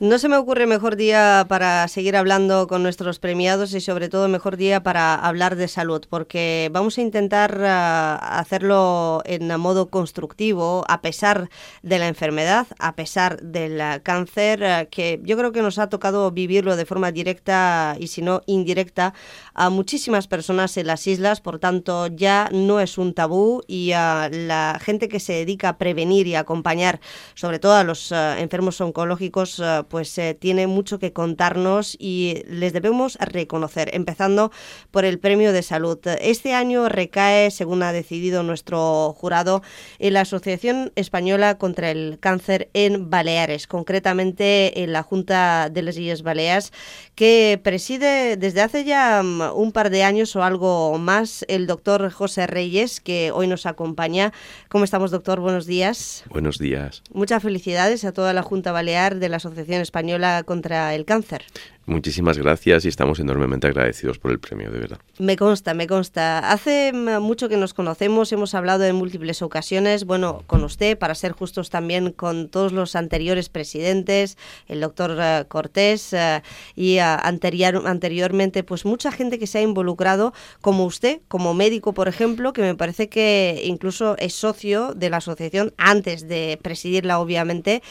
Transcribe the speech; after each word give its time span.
No 0.00 0.18
se 0.18 0.30
me 0.30 0.38
ocurre 0.38 0.66
mejor 0.66 0.96
día 0.96 1.44
para 1.46 1.86
seguir 1.86 2.16
hablando 2.16 2.66
con 2.68 2.82
nuestros 2.82 3.18
premiados 3.18 3.74
y 3.74 3.82
sobre 3.82 4.08
todo 4.08 4.28
mejor 4.28 4.56
día 4.56 4.82
para 4.82 5.14
hablar 5.14 5.56
de 5.56 5.68
salud, 5.68 6.06
porque 6.08 6.70
vamos 6.72 6.96
a 6.96 7.02
intentar 7.02 7.60
ah, 7.62 8.16
hacerlo 8.38 9.20
en 9.26 9.54
modo 9.60 9.90
constructivo 9.90 10.86
a 10.88 11.02
pesar 11.02 11.50
de 11.82 11.98
la 11.98 12.08
enfermedad, 12.08 12.66
a 12.78 12.96
pesar 12.96 13.42
del 13.42 14.00
cáncer, 14.02 14.64
ah, 14.64 14.86
que 14.86 15.20
yo 15.22 15.36
creo 15.36 15.52
que 15.52 15.60
nos 15.60 15.78
ha 15.78 15.90
tocado 15.90 16.30
vivirlo 16.30 16.76
de 16.76 16.86
forma 16.86 17.12
directa 17.12 17.94
y 18.00 18.06
si 18.06 18.22
no 18.22 18.40
indirecta 18.46 19.12
a 19.52 19.68
muchísimas 19.68 20.28
personas 20.28 20.78
en 20.78 20.86
las 20.86 21.06
islas, 21.06 21.42
por 21.42 21.58
tanto 21.58 22.06
ya 22.06 22.48
no 22.52 22.80
es 22.80 22.96
un 22.96 23.12
tabú 23.12 23.60
y 23.66 23.92
a 23.92 24.30
la 24.32 24.78
gente 24.80 25.10
que 25.10 25.20
se 25.20 25.34
dedica 25.34 25.68
a 25.68 25.76
prevenir 25.76 26.26
y 26.26 26.36
acompañar 26.36 27.00
sobre 27.34 27.58
todo 27.58 27.74
a 27.74 27.84
los 27.84 28.12
ah, 28.12 28.40
enfermos 28.40 28.80
oncológicos 28.80 29.60
pues 29.90 30.16
eh, 30.16 30.34
tiene 30.34 30.66
mucho 30.68 30.98
que 30.98 31.12
contarnos 31.12 31.96
y 31.98 32.42
les 32.46 32.72
debemos 32.72 33.18
reconocer, 33.20 33.90
empezando 33.92 34.52
por 34.90 35.04
el 35.04 35.18
Premio 35.18 35.52
de 35.52 35.62
Salud. 35.62 35.98
Este 36.20 36.54
año 36.54 36.88
recae, 36.88 37.50
según 37.50 37.82
ha 37.82 37.92
decidido 37.92 38.42
nuestro 38.42 39.12
jurado, 39.12 39.62
en 39.98 40.14
la 40.14 40.22
Asociación 40.22 40.92
Española 40.94 41.58
contra 41.58 41.90
el 41.90 42.18
Cáncer 42.20 42.70
en 42.72 43.10
Baleares, 43.10 43.66
concretamente 43.66 44.82
en 44.82 44.92
la 44.92 45.02
Junta 45.02 45.68
de 45.68 45.82
las 45.82 45.96
Islas 45.98 46.22
Baleares, 46.22 46.72
que 47.16 47.60
preside 47.62 48.36
desde 48.36 48.62
hace 48.62 48.84
ya 48.84 49.22
mm, 49.22 49.56
un 49.56 49.72
par 49.72 49.90
de 49.90 50.04
años 50.04 50.34
o 50.36 50.44
algo 50.44 50.96
más 50.98 51.44
el 51.48 51.66
doctor 51.66 52.10
José 52.10 52.46
Reyes, 52.46 53.00
que 53.00 53.32
hoy 53.32 53.48
nos 53.48 53.66
acompaña. 53.66 54.32
¿Cómo 54.68 54.84
estamos, 54.84 55.10
doctor? 55.10 55.40
Buenos 55.40 55.66
días. 55.66 56.22
Buenos 56.30 56.58
días. 56.58 57.02
Muchas 57.12 57.42
felicidades 57.42 58.04
a 58.04 58.12
toda 58.12 58.32
la 58.32 58.42
Junta 58.42 58.70
Balear 58.70 59.16
de 59.16 59.28
la 59.28 59.38
Asociación 59.38 59.79
Española 59.80 60.42
contra 60.44 60.94
el 60.94 61.04
Cáncer. 61.04 61.44
Muchísimas 61.90 62.38
gracias 62.38 62.84
y 62.84 62.88
estamos 62.88 63.18
enormemente 63.18 63.66
agradecidos 63.66 64.20
por 64.20 64.30
el 64.30 64.38
premio, 64.38 64.70
de 64.70 64.78
verdad. 64.78 64.98
Me 65.18 65.36
consta, 65.36 65.74
me 65.74 65.88
consta. 65.88 66.52
Hace 66.52 66.92
mucho 66.92 67.48
que 67.48 67.56
nos 67.56 67.74
conocemos, 67.74 68.30
hemos 68.30 68.54
hablado 68.54 68.84
en 68.84 68.94
múltiples 68.94 69.42
ocasiones, 69.42 70.04
bueno, 70.04 70.44
con 70.46 70.62
usted, 70.62 70.96
para 70.96 71.16
ser 71.16 71.32
justos 71.32 71.68
también 71.68 72.12
con 72.12 72.48
todos 72.48 72.70
los 72.72 72.94
anteriores 72.94 73.48
presidentes, 73.48 74.38
el 74.68 74.80
doctor 74.80 75.18
eh, 75.20 75.44
Cortés 75.48 76.12
eh, 76.12 76.42
y 76.76 76.98
eh, 76.98 77.00
anterior, 77.00 77.82
anteriormente, 77.84 78.62
pues 78.62 78.84
mucha 78.84 79.10
gente 79.10 79.40
que 79.40 79.48
se 79.48 79.58
ha 79.58 79.62
involucrado, 79.62 80.32
como 80.60 80.84
usted, 80.84 81.20
como 81.26 81.54
médico, 81.54 81.92
por 81.92 82.06
ejemplo, 82.06 82.52
que 82.52 82.62
me 82.62 82.76
parece 82.76 83.08
que 83.08 83.62
incluso 83.64 84.16
es 84.18 84.32
socio 84.32 84.94
de 84.94 85.10
la 85.10 85.16
asociación 85.16 85.74
antes 85.76 86.28
de 86.28 86.56
presidirla, 86.62 87.18
obviamente, 87.18 87.82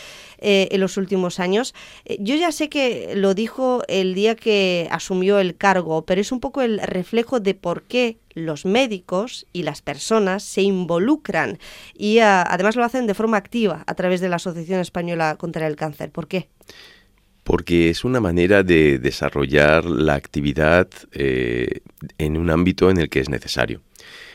en 0.41 0.80
los 0.80 0.95
últimos 0.95 1.41
años. 1.41 1.75
yo 2.17 2.36
ya 2.36 2.53
sé 2.53 2.69
que 2.69 3.11
lo 3.13 3.34
dijo 3.34 3.84
el 3.89 4.13
día 4.13 4.35
que 4.35 4.87
asumió 4.91 5.39
el 5.39 5.55
cargo, 5.55 6.05
pero 6.05 6.21
es 6.21 6.31
un 6.31 6.39
poco 6.39 6.61
el 6.61 6.79
reflejo 6.79 7.39
de 7.39 7.53
por 7.53 7.83
qué 7.83 8.17
los 8.33 8.65
médicos 8.65 9.45
y 9.53 9.63
las 9.63 9.81
personas 9.81 10.44
se 10.44 10.61
involucran 10.61 11.59
y 11.95 12.19
ah, 12.19 12.44
además 12.47 12.75
lo 12.75 12.83
hacen 12.83 13.07
de 13.07 13.13
forma 13.13 13.38
activa 13.38 13.83
a 13.88 13.95
través 13.95 14.22
de 14.22 14.29
la 14.29 14.38
Asociación 14.38 14.79
Española 14.79 15.35
contra 15.38 15.67
el 15.67 15.75
Cáncer. 15.75 16.11
¿Por 16.11 16.28
qué? 16.28 16.47
Porque 17.44 17.89
es 17.89 18.03
una 18.03 18.19
manera 18.19 18.63
de 18.63 18.99
desarrollar 18.99 19.85
la 19.85 20.16
actividad 20.16 20.88
eh, 21.11 21.81
en 22.17 22.38
un 22.38 22.49
ámbito 22.49 22.89
en 22.89 22.99
el 22.99 23.09
que 23.09 23.19
es 23.19 23.29
necesario. 23.29 23.81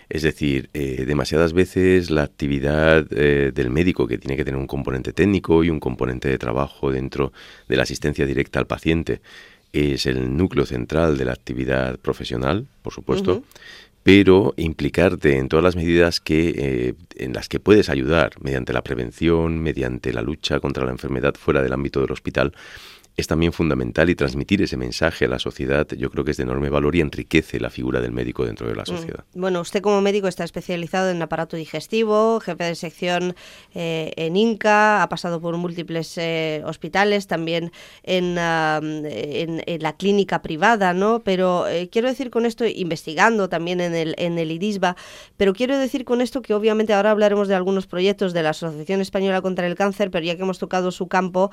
Es 0.08 0.22
decir, 0.22 0.70
eh, 0.74 1.04
demasiadas 1.06 1.52
veces 1.52 2.10
la 2.10 2.22
actividad 2.22 3.06
eh, 3.10 3.52
del 3.54 3.70
médico, 3.70 4.06
que 4.06 4.18
tiene 4.18 4.36
que 4.36 4.44
tener 4.44 4.58
un 4.58 4.66
componente 4.66 5.12
técnico 5.12 5.64
y 5.64 5.70
un 5.70 5.80
componente 5.80 6.28
de 6.28 6.38
trabajo 6.38 6.90
dentro 6.90 7.32
de 7.68 7.76
la 7.76 7.84
asistencia 7.84 8.26
directa 8.26 8.58
al 8.58 8.66
paciente, 8.66 9.20
es 9.72 10.06
el 10.06 10.36
núcleo 10.36 10.66
central 10.66 11.18
de 11.18 11.24
la 11.24 11.32
actividad 11.32 11.98
profesional, 11.98 12.66
por 12.82 12.92
supuesto, 12.92 13.42
pero 14.04 14.54
implicarte 14.56 15.38
en 15.38 15.48
todas 15.48 15.64
las 15.64 15.76
medidas 15.76 16.20
que, 16.20 16.54
eh, 16.56 16.94
en 17.16 17.32
las 17.32 17.48
que 17.48 17.58
puedes 17.58 17.88
ayudar 17.88 18.34
mediante 18.40 18.72
la 18.72 18.84
prevención, 18.84 19.58
mediante 19.58 20.12
la 20.12 20.22
lucha 20.22 20.60
contra 20.60 20.84
la 20.84 20.92
enfermedad 20.92 21.34
fuera 21.34 21.62
del 21.62 21.72
ámbito 21.72 22.00
del 22.02 22.12
hospital, 22.12 22.52
es 23.16 23.26
también 23.28 23.52
fundamental 23.52 24.10
y 24.10 24.16
transmitir 24.16 24.60
ese 24.62 24.76
mensaje 24.76 25.26
a 25.26 25.28
la 25.28 25.38
sociedad 25.38 25.86
yo 25.96 26.10
creo 26.10 26.24
que 26.24 26.32
es 26.32 26.36
de 26.36 26.42
enorme 26.42 26.68
valor 26.68 26.96
y 26.96 27.00
enriquece 27.00 27.60
la 27.60 27.70
figura 27.70 28.00
del 28.00 28.12
médico 28.12 28.44
dentro 28.44 28.68
de 28.68 28.74
la 28.74 28.82
mm. 28.82 28.86
sociedad. 28.86 29.24
Bueno, 29.34 29.60
usted 29.60 29.80
como 29.82 30.00
médico 30.00 30.26
está 30.26 30.42
especializado 30.44 31.10
en 31.10 31.22
aparato 31.22 31.56
digestivo, 31.56 32.40
jefe 32.40 32.64
de 32.64 32.74
sección 32.74 33.36
eh, 33.74 34.12
en 34.16 34.36
INCA, 34.36 35.02
ha 35.02 35.08
pasado 35.08 35.40
por 35.40 35.56
múltiples 35.56 36.18
eh, 36.18 36.62
hospitales, 36.66 37.26
también 37.26 37.72
en, 38.02 38.36
en, 38.38 39.62
la 39.82 39.96
clínica 39.96 40.42
privada, 40.42 40.94
¿no? 40.94 41.20
Pero 41.20 41.68
eh, 41.68 41.88
quiero 41.90 42.08
decir 42.08 42.30
con 42.30 42.46
esto, 42.46 42.64
investigando 42.66 43.48
también 43.48 43.80
en 43.80 43.94
el, 43.94 44.14
en 44.18 44.38
el 44.38 44.50
IDISBA, 44.50 44.96
pero 45.36 45.52
quiero 45.52 45.78
decir 45.78 46.04
con 46.04 46.20
esto 46.20 46.42
que 46.42 46.54
obviamente 46.54 46.94
ahora 46.94 47.10
hablaremos 47.10 47.48
de 47.48 47.54
algunos 47.54 47.86
proyectos 47.86 48.32
de 48.32 48.42
la 48.42 48.50
Asociación 48.50 49.00
Española 49.00 49.40
contra 49.42 49.66
el 49.66 49.74
Cáncer, 49.74 50.10
pero 50.10 50.24
ya 50.24 50.36
que 50.36 50.42
hemos 50.42 50.58
tocado 50.58 50.90
su 50.90 51.06
campo, 51.08 51.50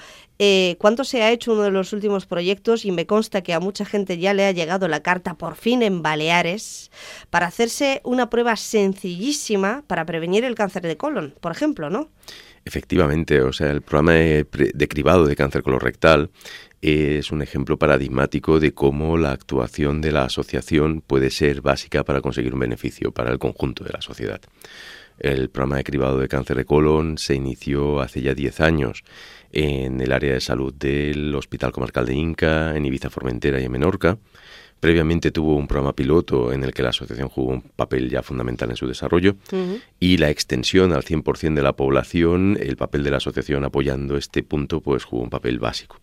¿cuánto 0.78 1.04
se 1.04 1.22
ha 1.22 1.32
hecho 1.32 1.51
uno 1.54 1.64
de 1.64 1.72
los 1.72 1.94
últimos 1.94 2.26
proyectos 2.26 2.86
y 2.86 2.92
me 2.92 3.06
consta 3.06 3.42
que 3.42 3.54
a 3.54 3.60
mucha 3.60 3.86
gente 3.86 4.18
ya 4.18 4.34
le 4.34 4.46
ha 4.46 4.52
llegado 4.52 4.88
la 4.88 5.02
carta 5.02 5.36
por 5.36 5.56
fin 5.56 5.84
en 5.84 6.02
Baleares 6.02 6.92
para 7.30 7.48
hacerse 7.48 8.02
una 8.04 8.30
prueba 8.30 8.56
sencillísima 8.56 9.84
para 9.88 10.06
prevenir 10.06 10.44
el 10.44 10.56
cáncer 10.56 10.84
de 10.84 10.98
colon, 10.98 11.36
por 11.40 11.52
ejemplo, 11.52 11.90
¿no? 11.90 12.10
Efectivamente, 12.64 13.42
o 13.42 13.52
sea, 13.52 13.72
el 13.72 13.82
programa 13.82 14.14
de, 14.14 14.88
cribado 14.88 15.26
de 15.26 15.36
cáncer 15.36 15.64
colorectal 15.64 16.30
es 16.82 17.32
un 17.32 17.42
ejemplo 17.42 17.78
paradigmático 17.78 18.60
de 18.60 18.74
cómo 18.74 19.18
la 19.18 19.32
actuación 19.32 20.02
de 20.02 20.12
la 20.12 20.26
asociación 20.26 21.02
puede 21.02 21.32
ser 21.32 21.62
básica 21.62 22.04
para 22.04 22.22
conseguir 22.22 22.54
un 22.54 22.60
beneficio 22.60 23.12
para 23.12 23.32
el 23.32 23.40
conjunto 23.40 23.84
de 23.84 23.92
la 23.94 24.02
sociedad. 24.02 24.42
El 25.18 25.50
programa 25.50 25.78
de 25.78 25.84
cribado 25.84 26.20
de 26.20 26.28
cáncer 26.28 26.58
de 26.58 26.66
colon 26.66 27.18
se 27.18 27.36
inició 27.36 28.00
hace 28.00 28.22
ya 28.22 28.34
10 28.34 28.60
años 28.62 29.04
en 29.52 30.02
el 30.02 30.12
área 30.12 30.34
de 30.34 30.42
salud 30.42 30.74
del 30.74 31.34
Hospital 31.36 31.72
Comarcal 31.72 32.06
de 32.06 32.14
Inca, 32.14 32.76
en 32.76 32.86
Ibiza 32.86 33.10
Formentera 33.10 33.60
y 33.60 33.66
en 33.66 33.72
Menorca. 33.72 34.18
Previamente 34.80 35.30
tuvo 35.32 35.56
un 35.56 35.68
programa 35.68 35.94
piloto 35.94 36.52
en 36.52 36.64
el 36.64 36.74
que 36.74 36.82
la 36.82 36.90
asociación 36.90 37.30
jugó 37.30 37.52
un 37.52 37.62
papel 37.62 38.10
ya 38.10 38.24
fundamental 38.24 38.72
en 38.72 38.76
su 38.76 38.88
desarrollo 38.88 39.36
y 40.00 40.18
la 40.18 40.32
extensión 40.32 40.92
al 40.92 41.04
100% 41.04 41.54
de 41.54 41.62
la 41.62 41.74
población, 41.74 42.58
el 42.60 42.78
papel 42.78 43.04
de 43.04 43.12
la 43.12 43.18
asociación 43.18 43.64
apoyando 43.64 44.18
este 44.18 44.42
punto, 44.42 44.82
pues 44.82 45.04
jugó 45.04 45.22
un 45.22 45.30
papel 45.30 45.60
básico. 45.60 46.00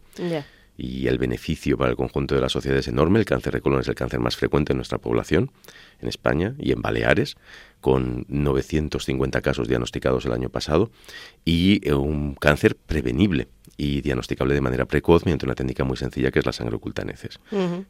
Y 0.81 1.09
el 1.09 1.19
beneficio 1.19 1.77
para 1.77 1.91
el 1.91 1.97
conjunto 1.97 2.37
de 2.37 2.41
la 2.41 2.49
sociedad 2.49 2.79
es 2.79 2.87
enorme. 2.87 3.19
El 3.19 3.25
cáncer 3.25 3.53
de 3.53 3.61
colon 3.61 3.81
es 3.81 3.89
el 3.89 3.97
cáncer 3.97 4.21
más 4.21 4.37
frecuente 4.37 4.73
en 4.73 4.79
nuestra 4.79 4.99
población, 4.99 5.51
en 6.01 6.09
España 6.09 6.55
y 6.57 6.71
en 6.71 6.81
Baleares 6.81 7.37
con 7.81 8.25
950 8.29 9.41
casos 9.41 9.69
diagnosticados 9.69 10.25
el 10.25 10.33
año 10.33 10.51
pasado 10.51 10.91
y 11.45 11.87
eh, 11.87 11.95
un 11.95 12.35
cáncer 12.35 12.77
prevenible 12.77 13.49
y 13.81 14.01
diagnosticable 14.01 14.55
de 14.55 14.61
manera 14.61 14.85
precoz 14.87 15.25
mediante 15.25 15.47
una 15.47 15.55
técnica 15.55 15.85
muy 15.85 15.97
sencilla 15.97 16.33
que 16.33 16.41
es 16.41 16.45
la 16.47 16.53
sangre 16.53 16.77
oculta 16.77 17.03
en 17.03 17.11
heces. 17.11 17.39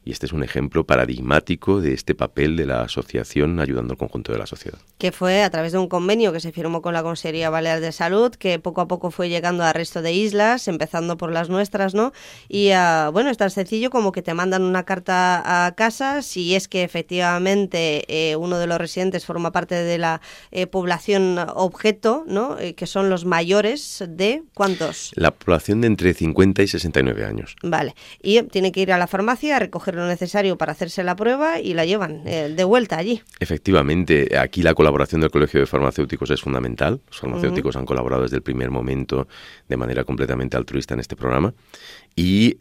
Y 0.05 0.13
este 0.13 0.27
es 0.27 0.33
un 0.33 0.45
ejemplo 0.45 0.85
paradigmático 0.85 1.81
de 1.81 1.95
este 1.95 2.15
papel 2.15 2.57
de 2.57 2.67
la 2.67 2.83
asociación 2.83 3.59
ayudando 3.59 3.93
al 3.95 3.99
conjunto 3.99 4.31
de 4.31 4.39
la 4.39 4.47
sociedad. 4.47 4.79
Que 4.99 5.13
fue 5.13 5.43
a 5.43 5.51
través 5.51 5.73
de 5.73 5.79
un 5.79 5.89
convenio 5.89 6.33
que 6.33 6.41
se 6.41 6.53
firmó 6.53 6.83
con 6.83 6.93
la 6.93 7.03
Consejería 7.03 7.49
Balear 7.49 7.81
de 7.81 7.93
Salud, 7.93 8.35
que 8.35 8.59
poco 8.59 8.83
a 8.83 8.87
poco 8.87 9.11
fue 9.11 9.31
llegando 9.31 9.65
al 9.65 9.73
resto 9.73 10.03
de 10.03 10.13
islas, 10.13 10.69
empezando 10.69 11.17
por 11.17 11.33
las 11.33 11.49
nuestras, 11.49 11.95
¿no? 11.95 12.13
Y 12.49 12.71
ah, 12.73 13.09
bueno, 13.11 13.31
es 13.31 13.39
tan 13.39 13.51
sencillo 13.51 13.89
como 13.89 14.13
que 14.13 14.21
te 14.21 14.35
mandan 14.35 14.63
una 14.63 14.85
carta 14.85 15.67
a 15.67 15.75
casa 15.75 16.21
si 16.21 16.55
es 16.55 16.69
que 16.69 16.83
efectivamente 16.83 18.05
eh, 18.09 18.37
uno 18.37 18.59
de 18.59 18.67
los 18.67 18.77
residentes 18.77 19.25
forma 19.25 19.53
parte 19.53 19.75
de 19.75 19.97
la 19.97 20.21
eh, 20.51 20.67
población 20.67 21.39
objeto, 21.55 22.25
¿no? 22.27 22.59
Eh, 22.59 22.75
que 22.75 22.87
son 22.87 23.09
los 23.09 23.25
mayores 23.25 24.05
de 24.07 24.43
¿cuántos? 24.53 25.13
La 25.15 25.31
población 25.31 25.78
entre 25.87 26.15
50 26.15 26.63
y 26.63 26.69
69 26.69 27.25
años. 27.25 27.57
Vale. 27.63 27.95
Y 28.23 28.43
tiene 28.45 28.73
que 28.73 28.81
ir 28.81 28.93
a 28.93 28.99
la 28.99 29.07
farmacia 29.07 29.57
a 29.57 29.59
recoger 29.59 29.95
lo 29.95 30.07
necesario 30.07 30.57
para 30.59 30.73
hacerse 30.73 31.03
la 31.05 31.17
prueba 31.17 31.61
y 31.61 31.75
la 31.75 31.85
llevan 31.85 32.23
eh, 32.27 32.53
de 32.55 32.65
vuelta 32.65 32.99
allí. 32.99 33.23
Efectivamente, 33.41 34.39
aquí 34.39 34.63
la 34.63 34.75
colaboración 34.75 35.21
del 35.21 35.31
Colegio 35.31 35.61
de 35.61 35.67
Farmacéuticos 35.67 36.31
es 36.31 36.41
fundamental. 36.41 37.01
Los 37.07 37.21
farmacéuticos 37.21 37.77
han 37.77 37.87
colaborado 37.87 38.23
desde 38.23 38.37
el 38.37 38.43
primer 38.43 38.71
momento 38.71 39.29
de 39.69 39.77
manera 39.77 40.05
completamente 40.05 40.57
altruista 40.57 40.95
en 40.95 41.01
este 41.01 41.17
programa. 41.17 41.55
Y 42.17 42.57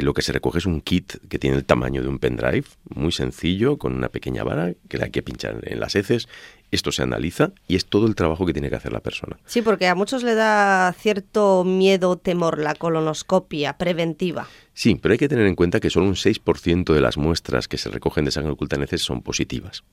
lo 0.00 0.14
que 0.14 0.22
se 0.22 0.32
recoge 0.32 0.58
es 0.58 0.66
un 0.66 0.80
kit 0.80 1.18
que 1.28 1.38
tiene 1.38 1.56
el 1.56 1.64
tamaño 1.66 2.02
de 2.02 2.08
un 2.08 2.18
pendrive, 2.18 2.64
muy 2.88 3.12
sencillo, 3.12 3.76
con 3.76 3.94
una 3.94 4.08
pequeña 4.08 4.42
vara 4.42 4.72
que 4.88 4.96
la 4.96 5.04
hay 5.04 5.10
que 5.10 5.22
pinchar 5.22 5.60
en 5.64 5.80
las 5.80 5.96
heces 5.96 6.28
Esto 6.72 6.90
se 6.90 7.02
analiza 7.02 7.52
y 7.68 7.76
es 7.76 7.84
todo 7.84 8.06
el 8.06 8.14
trabajo 8.14 8.46
que 8.46 8.52
tiene 8.54 8.70
que 8.70 8.76
hacer 8.76 8.92
la 8.92 9.00
persona. 9.00 9.38
Sí, 9.44 9.62
porque 9.62 9.86
a 9.86 9.94
muchos 9.94 10.22
le 10.22 10.34
da 10.34 10.92
cierto 10.98 11.64
miedo, 11.64 12.16
temor 12.16 12.58
la 12.58 12.74
colonoscopia 12.74 13.76
preventiva. 13.76 14.48
Sí, 14.74 14.98
pero 15.00 15.12
hay 15.12 15.18
que 15.18 15.28
tener 15.28 15.46
en 15.46 15.54
cuenta 15.54 15.80
que 15.80 15.90
solo 15.90 16.06
un 16.06 16.14
6% 16.14 16.94
de 16.94 17.00
las 17.02 17.18
muestras 17.18 17.68
que 17.68 17.76
se 17.76 17.90
recogen 17.90 18.24
de 18.24 18.30
sangre 18.30 18.52
oculta 18.52 18.76
en 18.76 18.82
heces 18.84 19.02
son 19.02 19.20
positivas. 19.20 19.84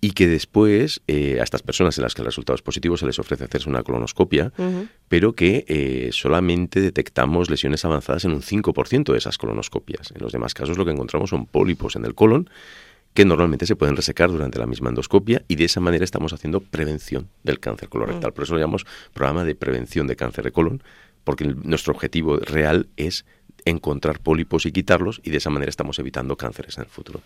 Y 0.00 0.10
que 0.10 0.26
después 0.26 1.02
eh, 1.06 1.38
a 1.40 1.44
estas 1.44 1.62
personas 1.62 1.96
en 1.98 2.02
las 2.02 2.14
que 2.14 2.22
el 2.22 2.26
resultado 2.26 2.56
es 2.56 2.62
positivo 2.62 2.96
se 2.96 3.06
les 3.06 3.18
ofrece 3.20 3.44
hacerse 3.44 3.68
una 3.68 3.84
colonoscopia, 3.84 4.52
pero 5.08 5.34
que 5.34 5.64
eh, 5.68 6.10
solamente 6.12 6.80
detectamos 6.80 7.48
lesiones 7.48 7.84
avanzadas 7.84 8.24
en 8.24 8.32
un 8.32 8.42
5% 8.42 9.12
de 9.12 9.18
esas 9.18 9.38
colonoscopias. 9.38 10.12
En 10.12 10.20
los 10.20 10.32
demás 10.32 10.54
casos 10.54 10.78
lo 10.78 10.84
que 10.84 10.92
encontramos 10.92 11.30
son 11.30 11.46
pólipos 11.46 11.94
en 11.94 12.04
el 12.04 12.14
colon 12.14 12.50
que 13.14 13.24
normalmente 13.24 13.66
se 13.66 13.76
pueden 13.76 13.96
resecar 13.96 14.30
durante 14.30 14.58
la 14.58 14.66
misma 14.66 14.90
endoscopia 14.90 15.42
y 15.48 15.56
de 15.56 15.64
esa 15.64 15.80
manera 15.80 16.04
estamos 16.04 16.32
haciendo 16.32 16.60
prevención 16.60 17.28
del 17.42 17.58
cáncer 17.58 17.88
colorectal. 17.88 18.30
Mm. 18.30 18.34
Por 18.34 18.44
eso 18.44 18.54
lo 18.54 18.60
llamamos 18.60 18.86
programa 19.12 19.44
de 19.44 19.54
prevención 19.54 20.06
de 20.06 20.16
cáncer 20.16 20.44
de 20.44 20.52
colon, 20.52 20.82
porque 21.24 21.44
nuestro 21.44 21.92
objetivo 21.92 22.36
real 22.36 22.88
es 22.96 23.24
encontrar 23.64 24.20
pólipos 24.20 24.66
y 24.66 24.72
quitarlos 24.72 25.20
y 25.24 25.30
de 25.30 25.38
esa 25.38 25.50
manera 25.50 25.70
estamos 25.70 25.98
evitando 25.98 26.36
cánceres 26.36 26.76
en 26.78 26.84
el 26.84 26.90
futuro. 26.90 27.20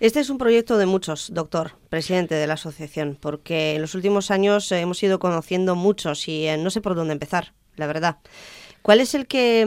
Este 0.00 0.20
es 0.20 0.30
un 0.30 0.38
proyecto 0.38 0.78
de 0.78 0.86
muchos, 0.86 1.32
doctor, 1.32 1.72
presidente 1.88 2.34
de 2.34 2.46
la 2.46 2.54
asociación, 2.54 3.16
porque 3.20 3.74
en 3.74 3.82
los 3.82 3.94
últimos 3.94 4.30
años 4.30 4.70
hemos 4.72 5.02
ido 5.02 5.18
conociendo 5.18 5.74
muchos 5.74 6.28
y 6.28 6.46
eh, 6.46 6.56
no 6.56 6.70
sé 6.70 6.80
por 6.80 6.94
dónde 6.94 7.14
empezar, 7.14 7.52
la 7.76 7.86
verdad. 7.86 8.18
¿Cuál 8.82 9.00
es 9.00 9.14
el 9.14 9.26
que 9.26 9.64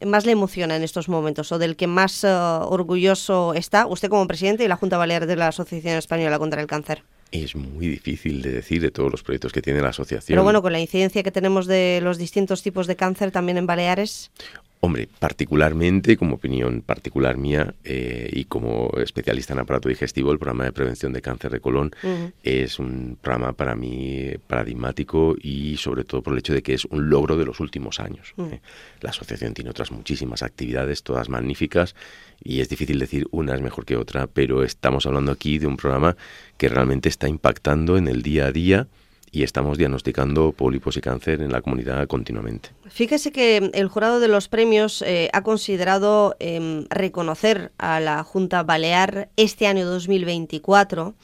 mm, 0.00 0.06
más 0.06 0.26
le 0.26 0.32
emociona 0.32 0.76
en 0.76 0.82
estos 0.82 1.08
momentos 1.08 1.50
o 1.52 1.58
del 1.58 1.76
que 1.76 1.86
más 1.86 2.24
eh, 2.24 2.28
orgulloso 2.28 3.54
está 3.54 3.86
usted 3.86 4.08
como 4.08 4.26
presidente 4.26 4.64
y 4.64 4.68
la 4.68 4.76
Junta 4.76 4.98
Balear 4.98 5.26
de 5.26 5.36
la 5.36 5.48
Asociación 5.48 5.96
Española 5.96 6.38
contra 6.38 6.60
el 6.60 6.66
Cáncer? 6.66 7.02
Es 7.32 7.54
muy 7.54 7.86
difícil 7.86 8.42
de 8.42 8.50
decir 8.50 8.82
de 8.82 8.90
todos 8.90 9.10
los 9.10 9.22
proyectos 9.22 9.52
que 9.52 9.62
tiene 9.62 9.80
la 9.80 9.90
asociación. 9.90 10.34
Pero 10.34 10.42
bueno, 10.42 10.62
con 10.62 10.72
la 10.72 10.80
incidencia 10.80 11.22
que 11.22 11.30
tenemos 11.30 11.66
de 11.66 12.00
los 12.02 12.18
distintos 12.18 12.62
tipos 12.62 12.86
de 12.88 12.96
cáncer 12.96 13.30
también 13.30 13.56
en 13.56 13.66
Baleares. 13.66 14.32
Hombre, 14.82 15.08
particularmente, 15.18 16.16
como 16.16 16.36
opinión 16.36 16.80
particular 16.80 17.36
mía 17.36 17.74
eh, 17.84 18.30
y 18.32 18.46
como 18.46 18.90
especialista 18.96 19.52
en 19.52 19.58
aparato 19.58 19.90
digestivo, 19.90 20.32
el 20.32 20.38
programa 20.38 20.64
de 20.64 20.72
prevención 20.72 21.12
de 21.12 21.20
cáncer 21.20 21.50
de 21.50 21.60
colon 21.60 21.90
es 22.42 22.78
un 22.78 23.18
programa 23.20 23.52
para 23.52 23.76
mí 23.76 24.30
paradigmático 24.46 25.36
y 25.38 25.76
sobre 25.76 26.04
todo 26.04 26.22
por 26.22 26.32
el 26.32 26.38
hecho 26.38 26.54
de 26.54 26.62
que 26.62 26.72
es 26.72 26.86
un 26.86 27.10
logro 27.10 27.36
de 27.36 27.44
los 27.44 27.60
últimos 27.60 28.00
años. 28.00 28.32
Eh. 28.38 28.60
La 29.02 29.10
asociación 29.10 29.52
tiene 29.52 29.68
otras 29.68 29.92
muchísimas 29.92 30.42
actividades, 30.42 31.02
todas 31.02 31.28
magníficas, 31.28 31.94
y 32.42 32.60
es 32.60 32.70
difícil 32.70 32.98
decir 32.98 33.26
una 33.32 33.54
es 33.54 33.60
mejor 33.60 33.84
que 33.84 33.96
otra, 33.96 34.28
pero 34.28 34.64
estamos 34.64 35.04
hablando 35.04 35.30
aquí 35.30 35.58
de 35.58 35.66
un 35.66 35.76
programa 35.76 36.16
que 36.56 36.70
realmente 36.70 37.10
está 37.10 37.28
impactando 37.28 37.98
en 37.98 38.08
el 38.08 38.22
día 38.22 38.46
a 38.46 38.52
día 38.52 38.88
y 39.32 39.42
estamos 39.42 39.78
diagnosticando 39.78 40.52
pólipos 40.52 40.96
y 40.96 41.00
cáncer 41.00 41.40
en 41.40 41.52
la 41.52 41.62
comunidad 41.62 42.06
continuamente. 42.08 42.70
Fíjese 42.88 43.30
que 43.30 43.70
el 43.72 43.88
jurado 43.88 44.20
de 44.20 44.28
los 44.28 44.48
premios 44.48 45.02
eh, 45.02 45.30
ha 45.32 45.42
considerado 45.42 46.36
em, 46.40 46.86
reconocer 46.90 47.72
a 47.78 48.00
la 48.00 48.24
Junta 48.24 48.62
Balear 48.62 49.30
este 49.36 49.66
año 49.66 49.86
2024 49.86 51.14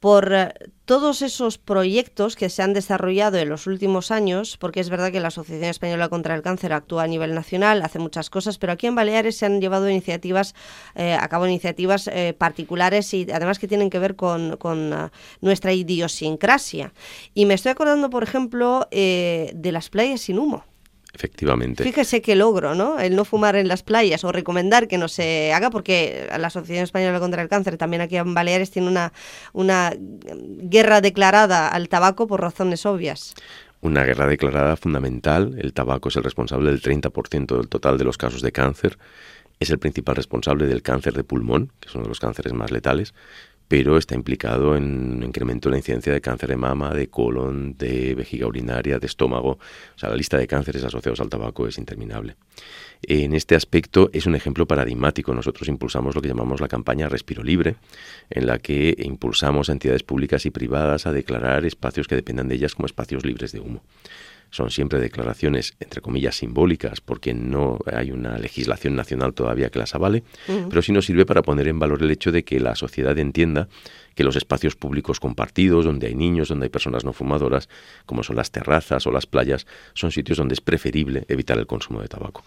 por 0.00 0.32
eh, 0.32 0.54
todos 0.84 1.22
esos 1.22 1.58
proyectos 1.58 2.36
que 2.36 2.48
se 2.48 2.62
han 2.62 2.72
desarrollado 2.72 3.38
en 3.38 3.48
los 3.48 3.66
últimos 3.66 4.10
años, 4.10 4.56
porque 4.56 4.80
es 4.80 4.88
verdad 4.88 5.12
que 5.12 5.20
la 5.20 5.28
Asociación 5.28 5.68
Española 5.68 6.08
contra 6.08 6.34
el 6.34 6.42
Cáncer 6.42 6.72
actúa 6.72 7.02
a 7.02 7.06
nivel 7.06 7.34
nacional, 7.34 7.82
hace 7.82 7.98
muchas 7.98 8.30
cosas, 8.30 8.58
pero 8.58 8.72
aquí 8.72 8.86
en 8.86 8.94
Baleares 8.94 9.36
se 9.36 9.46
han 9.46 9.60
llevado 9.60 9.90
iniciativas, 9.90 10.54
eh, 10.94 11.14
a 11.14 11.28
cabo 11.28 11.46
iniciativas 11.46 12.08
eh, 12.08 12.34
particulares 12.36 13.12
y 13.12 13.26
además 13.32 13.58
que 13.58 13.68
tienen 13.68 13.90
que 13.90 13.98
ver 13.98 14.16
con, 14.16 14.56
con 14.56 15.10
nuestra 15.40 15.72
idiosincrasia. 15.72 16.92
Y 17.34 17.44
me 17.46 17.54
estoy 17.54 17.72
acordando, 17.72 18.08
por 18.10 18.22
ejemplo, 18.22 18.88
de 18.90 19.70
las 19.72 19.90
playas 19.90 20.22
sin 20.22 20.38
humo. 20.38 20.64
Efectivamente. 21.14 21.84
Fíjese 21.84 22.20
qué 22.20 22.36
logro, 22.36 22.74
¿no? 22.74 22.98
El 23.00 23.16
no 23.16 23.24
fumar 23.24 23.56
en 23.56 23.66
las 23.66 23.82
playas 23.82 24.24
o 24.24 24.32
recomendar 24.32 24.88
que 24.88 24.98
no 24.98 25.08
se 25.08 25.52
haga, 25.52 25.70
porque 25.70 26.28
la 26.38 26.48
Asociación 26.48 26.84
Española 26.84 27.18
contra 27.18 27.42
el 27.42 27.48
Cáncer 27.48 27.76
también 27.76 28.02
aquí 28.02 28.16
en 28.16 28.34
Baleares 28.34 28.70
tiene 28.70 28.88
una, 28.88 29.12
una 29.52 29.94
guerra 29.98 31.00
declarada 31.00 31.68
al 31.68 31.88
tabaco 31.88 32.26
por 32.26 32.40
razones 32.40 32.84
obvias. 32.86 33.34
Una 33.80 34.04
guerra 34.04 34.26
declarada 34.26 34.76
fundamental. 34.76 35.56
El 35.58 35.72
tabaco 35.72 36.08
es 36.08 36.16
el 36.16 36.24
responsable 36.24 36.70
del 36.70 36.82
30% 36.82 37.56
del 37.56 37.68
total 37.68 37.96
de 37.96 38.04
los 38.04 38.18
casos 38.18 38.42
de 38.42 38.52
cáncer. 38.52 38.98
Es 39.60 39.70
el 39.70 39.78
principal 39.78 40.16
responsable 40.16 40.66
del 40.66 40.82
cáncer 40.82 41.14
de 41.14 41.24
pulmón, 41.24 41.72
que 41.80 41.88
es 41.88 41.94
uno 41.94 42.04
de 42.04 42.10
los 42.10 42.20
cánceres 42.20 42.52
más 42.52 42.70
letales 42.70 43.14
pero 43.68 43.98
está 43.98 44.14
implicado 44.14 44.74
en 44.76 45.18
un 45.18 45.22
incremento 45.22 45.68
de 45.68 45.72
la 45.72 45.78
incidencia 45.78 46.12
de 46.12 46.22
cáncer 46.22 46.48
de 46.48 46.56
mama, 46.56 46.94
de 46.94 47.08
colon, 47.08 47.76
de 47.76 48.14
vejiga 48.14 48.46
urinaria, 48.46 48.98
de 48.98 49.06
estómago. 49.06 49.50
O 49.50 49.98
sea, 49.98 50.08
la 50.08 50.16
lista 50.16 50.38
de 50.38 50.46
cánceres 50.46 50.82
asociados 50.82 51.20
al 51.20 51.28
tabaco 51.28 51.68
es 51.68 51.76
interminable. 51.76 52.36
En 53.02 53.34
este 53.34 53.54
aspecto 53.54 54.08
es 54.12 54.26
un 54.26 54.34
ejemplo 54.34 54.66
paradigmático. 54.66 55.34
Nosotros 55.34 55.68
impulsamos 55.68 56.14
lo 56.14 56.22
que 56.22 56.28
llamamos 56.28 56.62
la 56.62 56.68
campaña 56.68 57.10
Respiro 57.10 57.42
Libre, 57.42 57.76
en 58.30 58.46
la 58.46 58.58
que 58.58 58.96
impulsamos 58.98 59.68
a 59.68 59.72
entidades 59.72 60.02
públicas 60.02 60.46
y 60.46 60.50
privadas 60.50 61.06
a 61.06 61.12
declarar 61.12 61.66
espacios 61.66 62.08
que 62.08 62.16
dependan 62.16 62.48
de 62.48 62.54
ellas 62.54 62.74
como 62.74 62.86
espacios 62.86 63.24
libres 63.24 63.52
de 63.52 63.60
humo 63.60 63.82
son 64.50 64.70
siempre 64.70 64.98
declaraciones, 65.00 65.74
entre 65.80 66.00
comillas, 66.00 66.36
simbólicas, 66.36 67.00
porque 67.00 67.34
no 67.34 67.78
hay 67.92 68.10
una 68.10 68.38
legislación 68.38 68.96
nacional 68.96 69.34
todavía 69.34 69.70
que 69.70 69.78
las 69.78 69.94
avale, 69.94 70.22
pero 70.68 70.82
sí 70.82 70.92
nos 70.92 71.06
sirve 71.06 71.26
para 71.26 71.42
poner 71.42 71.68
en 71.68 71.78
valor 71.78 72.02
el 72.02 72.10
hecho 72.10 72.32
de 72.32 72.44
que 72.44 72.60
la 72.60 72.74
sociedad 72.74 73.18
entienda 73.18 73.68
que 74.14 74.24
los 74.24 74.36
espacios 74.36 74.74
públicos 74.74 75.20
compartidos, 75.20 75.84
donde 75.84 76.08
hay 76.08 76.14
niños, 76.14 76.48
donde 76.48 76.64
hay 76.64 76.70
personas 76.70 77.04
no 77.04 77.12
fumadoras, 77.12 77.68
como 78.04 78.22
son 78.22 78.36
las 78.36 78.50
terrazas 78.50 79.06
o 79.06 79.12
las 79.12 79.26
playas, 79.26 79.66
son 79.94 80.10
sitios 80.10 80.38
donde 80.38 80.54
es 80.54 80.60
preferible 80.60 81.24
evitar 81.28 81.58
el 81.58 81.66
consumo 81.66 82.00
de 82.02 82.08
tabaco 82.08 82.44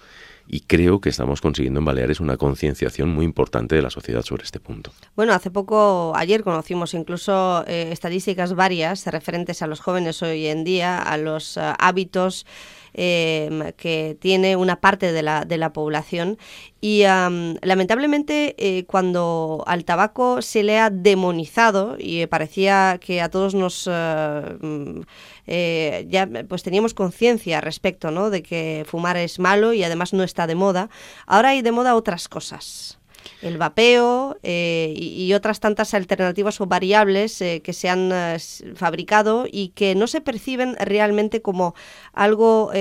y 0.54 0.60
creo 0.60 1.00
que 1.00 1.08
estamos 1.08 1.40
consiguiendo 1.40 1.80
en 1.80 1.86
Baleares 1.86 2.20
una 2.20 2.36
concienciación 2.36 3.08
muy 3.08 3.24
importante 3.24 3.74
de 3.74 3.82
la 3.82 3.90
sociedad 3.90 4.22
sobre 4.22 4.44
este 4.44 4.60
punto. 4.60 4.92
Bueno, 5.16 5.32
hace 5.32 5.50
poco, 5.50 6.12
ayer 6.14 6.44
conocimos 6.44 6.94
incluso 6.94 7.64
eh, 7.68 7.90
estadísticas 7.94 8.54
varias 8.54 9.08
referentes 9.08 9.62
a 9.62 9.68
los 9.68 9.80
jóvenes 9.80 10.22
hoy 10.22 10.48
en 10.48 10.66
día, 10.66 11.02
a 11.02 11.16
los 11.16 11.56
eh, 11.56 11.62
hábitos 11.80 12.46
Em, 12.94 13.72
que 13.78 14.18
tiene 14.20 14.58
una 14.58 14.82
parte 14.82 15.14
de 15.14 15.24
la, 15.24 15.46
de 15.46 15.58
la 15.58 15.72
población. 15.72 16.38
Y 16.82 17.04
lamentablemente 17.04 18.56
eh, 18.58 18.86
cuando 18.86 19.64
al 19.66 19.86
tabaco 19.86 20.42
se 20.42 20.64
le 20.64 20.78
ha 20.78 20.90
demonizado 20.90 21.96
y 21.98 22.26
parecía 22.26 23.00
que 23.00 23.22
a 23.22 23.30
todos 23.30 23.56
nos... 23.56 23.88
Eh, 23.90 24.58
mm, 24.62 25.02
eh, 25.48 26.06
ya 26.10 26.30
pues 26.48 26.64
teníamos 26.64 26.94
conciencia 26.94 27.62
respecto 27.62 28.12
¿no? 28.12 28.30
de 28.30 28.44
que 28.44 28.86
fumar 28.88 29.18
es 29.18 29.40
malo 29.40 29.74
y 29.74 29.84
además 29.84 30.14
no 30.14 30.24
está 30.24 30.48
de 30.48 30.56
moda, 30.56 30.90
ahora 31.26 31.50
hay 31.50 31.62
de 31.62 31.72
moda 31.72 31.96
otras 31.96 32.30
cosas 32.30 33.01
el 33.42 33.58
vapeo 33.58 34.38
eh, 34.44 34.94
y, 34.96 35.34
otras 35.34 35.60
tantas 35.60 35.94
alternativas 35.94 36.60
o 36.62 36.66
variables 36.66 37.42
eh, 37.42 37.62
que 37.64 37.74
se 37.74 37.90
han 37.90 38.12
eh, 38.12 38.38
fabricado 38.76 39.46
y 39.52 39.70
que 39.70 39.96
no 39.96 40.08
se 40.08 40.22
perciben 40.22 40.76
realmente 40.80 41.42
como 41.42 41.74
algo 42.14 42.72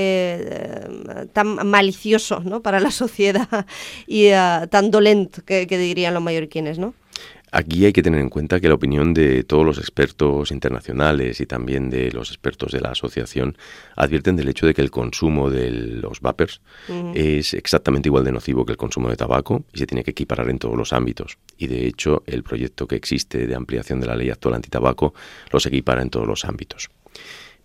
tan 1.33 1.67
malicioso 1.67 2.41
¿no? 2.41 2.63
para 2.63 2.81
la 2.81 2.91
sociedad 2.91 3.67
y 4.07 4.31
tan 4.71 4.91
dolento 4.91 5.43
que, 5.45 5.67
que 5.67 5.79
dirían 5.79 6.15
los 6.15 6.23
mallorquines, 6.23 6.79
¿no? 6.79 6.95
Aquí 7.53 7.85
hay 7.85 7.93
que 7.93 8.03
tener 8.03 8.21
en 8.21 8.29
cuenta 8.29 8.61
que 8.61 8.69
la 8.69 8.75
opinión 8.75 9.13
de 9.13 9.43
todos 9.45 9.67
los 9.67 9.79
expertos 9.79 10.53
internacionales 10.53 11.41
y 11.41 11.47
también 11.47 11.91
de 11.91 12.11
los 12.13 12.31
expertos 12.31 12.73
de 12.73 12.81
la 12.81 12.91
asociación 12.91 13.57
advierten 13.97 14.37
del 14.37 14.49
hecho 14.49 14.67
de 14.67 14.75
que 14.75 14.83
el 14.83 14.91
consumo 14.91 15.51
de 15.51 15.71
los 15.71 16.21
vapers 16.21 16.61
es 17.15 17.55
exactamente 17.55 18.09
igual 18.09 18.25
de 18.25 18.33
nocivo 18.33 18.65
que 18.65 18.73
el 18.73 18.79
consumo 18.79 19.09
de 19.09 19.17
tabaco 19.17 19.65
y 19.73 19.79
se 19.79 19.87
tiene 19.87 20.05
que 20.05 20.13
equiparar 20.13 20.49
en 20.49 20.59
todos 20.59 20.77
los 20.77 20.93
ámbitos. 20.93 21.39
Y 21.59 21.67
de 21.67 21.87
hecho, 21.87 22.23
el 22.27 22.43
proyecto 22.43 22.87
que 22.87 22.97
existe 22.97 23.47
de 23.47 23.55
ampliación 23.55 24.01
de 24.01 24.07
la 24.07 24.17
ley 24.17 24.31
actual 24.31 24.55
antitabaco 24.55 25.15
los 25.51 25.67
equipara 25.67 26.03
en 26.03 26.11
todos 26.11 26.27
los 26.27 26.45
ámbitos. 26.45 26.91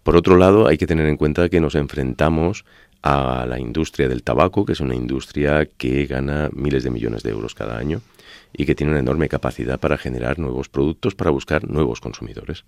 Por 0.04 0.15
otro 0.15 0.38
lado, 0.38 0.68
hay 0.68 0.77
que 0.77 0.86
tener 0.86 1.08
en 1.08 1.18
cuenta 1.18 1.50
que 1.50 1.60
nos 1.60 1.74
enfrentamos 1.74 2.63
a 3.06 3.46
la 3.46 3.60
industria 3.60 4.10
del 4.10 4.24
tabaco, 4.24 4.66
que 4.66 4.74
es 4.74 4.80
una 4.80 4.96
industria 4.96 5.68
que 5.78 6.08
gana 6.08 6.50
miles 6.52 6.84
de 6.84 6.90
millones 6.90 7.22
de 7.22 7.30
euros 7.30 7.54
cada 7.54 7.78
año 7.78 8.02
y 8.52 8.66
que 8.66 8.74
tiene 8.74 8.94
una 8.94 9.00
enorme 9.00 9.30
capacidad 9.30 9.80
para 9.80 10.00
generar 10.00 10.40
nuevos 10.40 10.70
productos 10.70 11.14
para 11.14 11.30
buscar 11.30 11.70
nuevos 11.70 12.02
consumidores. 12.02 12.66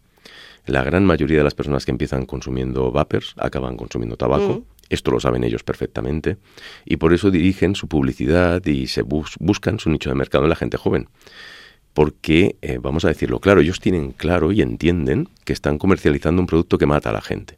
La 0.67 0.84
gran 0.84 1.06
mayoría 1.06 1.39
de 1.39 1.44
las 1.44 1.56
personas 1.56 1.86
que 1.86 1.91
empiezan 1.91 2.27
consumiendo 2.27 2.91
vapers 2.91 3.34
acaban 3.38 3.77
consumiendo 3.77 4.15
tabaco. 4.15 4.60
Mm. 4.60 4.63
Esto 4.89 5.10
lo 5.10 5.20
saben 5.20 5.44
ellos 5.44 5.63
perfectamente 5.63 6.38
y 6.86 6.98
por 6.98 7.13
eso 7.13 7.32
dirigen 7.32 7.74
su 7.74 7.88
publicidad 7.88 8.63
y 8.63 8.86
se 8.86 9.01
buscan 9.01 9.79
su 9.79 9.89
nicho 9.89 10.12
de 10.12 10.15
mercado 10.15 10.44
en 10.44 10.51
la 10.51 10.56
gente 10.56 10.77
joven. 10.77 11.10
Porque, 11.96 12.58
eh, 12.62 12.77
vamos 12.79 13.06
a 13.06 13.08
decirlo 13.08 13.39
claro, 13.39 13.62
ellos 13.62 13.79
tienen 13.79 14.12
claro 14.12 14.51
y 14.51 14.62
entienden 14.62 15.29
que 15.46 15.53
están 15.53 15.79
comercializando 15.79 16.39
un 16.41 16.48
producto 16.48 16.77
que 16.77 16.86
mata 16.86 17.10
a 17.10 17.13
la 17.13 17.22
gente. 17.22 17.58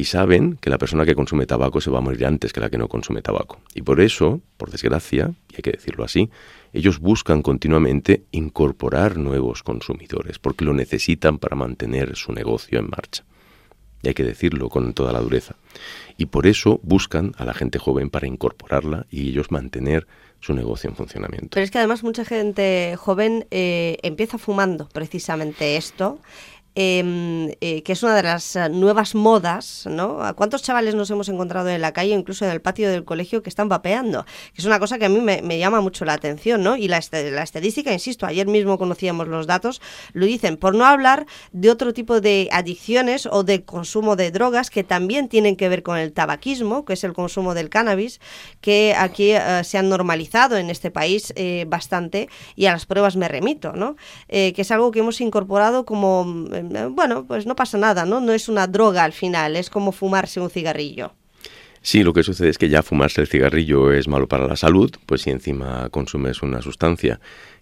Y 0.00 0.04
saben 0.04 0.56
que 0.56 0.70
la 0.70 0.78
persona 0.78 1.04
que 1.04 1.14
consume 1.14 1.44
tabaco 1.44 1.78
se 1.82 1.90
va 1.90 1.98
a 1.98 2.00
morir 2.00 2.24
antes 2.24 2.54
que 2.54 2.60
la 2.60 2.70
que 2.70 2.78
no 2.78 2.88
consume 2.88 3.20
tabaco. 3.20 3.60
Y 3.74 3.82
por 3.82 4.00
eso, 4.00 4.40
por 4.56 4.70
desgracia, 4.70 5.34
y 5.50 5.56
hay 5.56 5.62
que 5.62 5.72
decirlo 5.72 6.04
así, 6.04 6.30
ellos 6.72 7.00
buscan 7.00 7.42
continuamente 7.42 8.24
incorporar 8.30 9.18
nuevos 9.18 9.62
consumidores 9.62 10.38
porque 10.38 10.64
lo 10.64 10.72
necesitan 10.72 11.36
para 11.36 11.54
mantener 11.54 12.16
su 12.16 12.32
negocio 12.32 12.78
en 12.78 12.88
marcha. 12.88 13.24
Y 14.02 14.08
hay 14.08 14.14
que 14.14 14.24
decirlo 14.24 14.70
con 14.70 14.94
toda 14.94 15.12
la 15.12 15.20
dureza. 15.20 15.56
Y 16.16 16.26
por 16.26 16.46
eso 16.46 16.80
buscan 16.82 17.34
a 17.36 17.44
la 17.44 17.52
gente 17.52 17.78
joven 17.78 18.08
para 18.08 18.26
incorporarla 18.26 19.04
y 19.10 19.28
ellos 19.28 19.50
mantener 19.50 20.06
su 20.40 20.54
negocio 20.54 20.88
en 20.88 20.96
funcionamiento. 20.96 21.50
Pero 21.52 21.64
es 21.64 21.70
que 21.70 21.76
además 21.76 22.02
mucha 22.02 22.24
gente 22.24 22.96
joven 22.96 23.46
eh, 23.50 23.98
empieza 24.02 24.38
fumando 24.38 24.88
precisamente 24.88 25.76
esto 25.76 26.20
Em, 26.76 27.50
eh, 27.60 27.82
que 27.82 27.92
es 27.92 28.02
una 28.04 28.14
de 28.14 28.22
las 28.22 28.54
eh, 28.54 28.68
nuevas 28.68 29.16
modas, 29.16 29.86
¿no? 29.90 30.22
¿A 30.22 30.34
cuántos 30.34 30.62
chavales 30.62 30.94
nos 30.94 31.10
hemos 31.10 31.28
encontrado 31.28 31.68
en 31.68 31.80
la 31.80 31.92
calle, 31.92 32.14
incluso 32.14 32.44
en 32.44 32.52
el 32.52 32.60
patio 32.60 32.88
del 32.88 33.04
colegio, 33.04 33.42
que 33.42 33.48
están 33.48 33.68
vapeando? 33.68 34.24
Que 34.54 34.60
es 34.60 34.66
una 34.66 34.78
cosa 34.78 34.96
que 34.96 35.06
a 35.06 35.08
mí 35.08 35.20
me, 35.20 35.58
llama 35.58 35.80
mucho 35.80 36.04
la 36.04 36.12
atención, 36.12 36.62
¿no? 36.62 36.76
Y 36.76 36.86
la, 36.86 37.00
la, 37.10 37.42
estadística, 37.42 37.92
insisto, 37.92 38.24
ayer 38.24 38.46
mismo 38.46 38.78
conocíamos 38.78 39.26
los 39.26 39.48
datos, 39.48 39.82
lo 40.12 40.26
dicen, 40.26 40.56
por 40.56 40.76
no 40.76 40.84
hablar 40.84 41.26
de 41.50 41.70
otro 41.70 41.92
tipo 41.92 42.20
de 42.20 42.48
adicciones 42.52 43.26
o 43.26 43.42
de 43.42 43.64
consumo 43.64 44.14
de 44.14 44.30
drogas 44.30 44.70
que 44.70 44.84
también 44.84 45.28
tienen 45.28 45.56
que 45.56 45.68
ver 45.68 45.82
con 45.82 45.98
el 45.98 46.12
tabaquismo, 46.12 46.84
que 46.84 46.92
es 46.92 47.02
el 47.02 47.14
consumo 47.14 47.54
del 47.54 47.68
cannabis, 47.68 48.20
que 48.60 48.94
aquí 48.96 49.32
eh, 49.32 49.64
se 49.64 49.76
han 49.76 49.88
normalizado 49.88 50.56
en 50.56 50.70
este 50.70 50.92
país 50.92 51.34
bastante 51.66 52.28
y 52.54 52.66
a 52.66 52.72
las 52.72 52.86
pruebas 52.86 53.16
me 53.16 53.26
remito, 53.26 53.72
¿no? 53.72 53.96
que 54.28 54.54
es 54.56 54.70
algo 54.70 54.90
que 54.90 55.00
hemos 55.00 55.20
incorporado 55.20 55.84
como 55.84 56.24
eh, 56.59 56.59
bueno, 56.62 57.24
pues 57.26 57.46
no 57.46 57.56
pasa 57.56 57.78
nada, 57.78 58.04
¿no? 58.04 58.20
No 58.20 58.32
es 58.32 58.48
una 58.48 58.66
droga 58.66 59.04
al 59.04 59.12
final, 59.12 59.56
es 59.56 59.70
como 59.70 59.92
fumarse 59.92 60.40
un 60.40 60.50
cigarrillo. 60.50 61.12
Sí, 61.82 62.02
lo 62.02 62.12
que 62.12 62.22
sucede 62.22 62.50
es 62.50 62.58
que 62.58 62.68
ya 62.68 62.82
fumarse 62.82 63.22
el 63.22 63.26
cigarrillo 63.26 63.90
es 63.92 64.06
malo 64.06 64.28
para 64.28 64.46
la 64.46 64.56
salud, 64.56 64.90
pues 65.06 65.22
si 65.22 65.30
encima 65.30 65.88
consumes 65.88 66.42
una 66.42 66.60
sustancia 66.60 67.20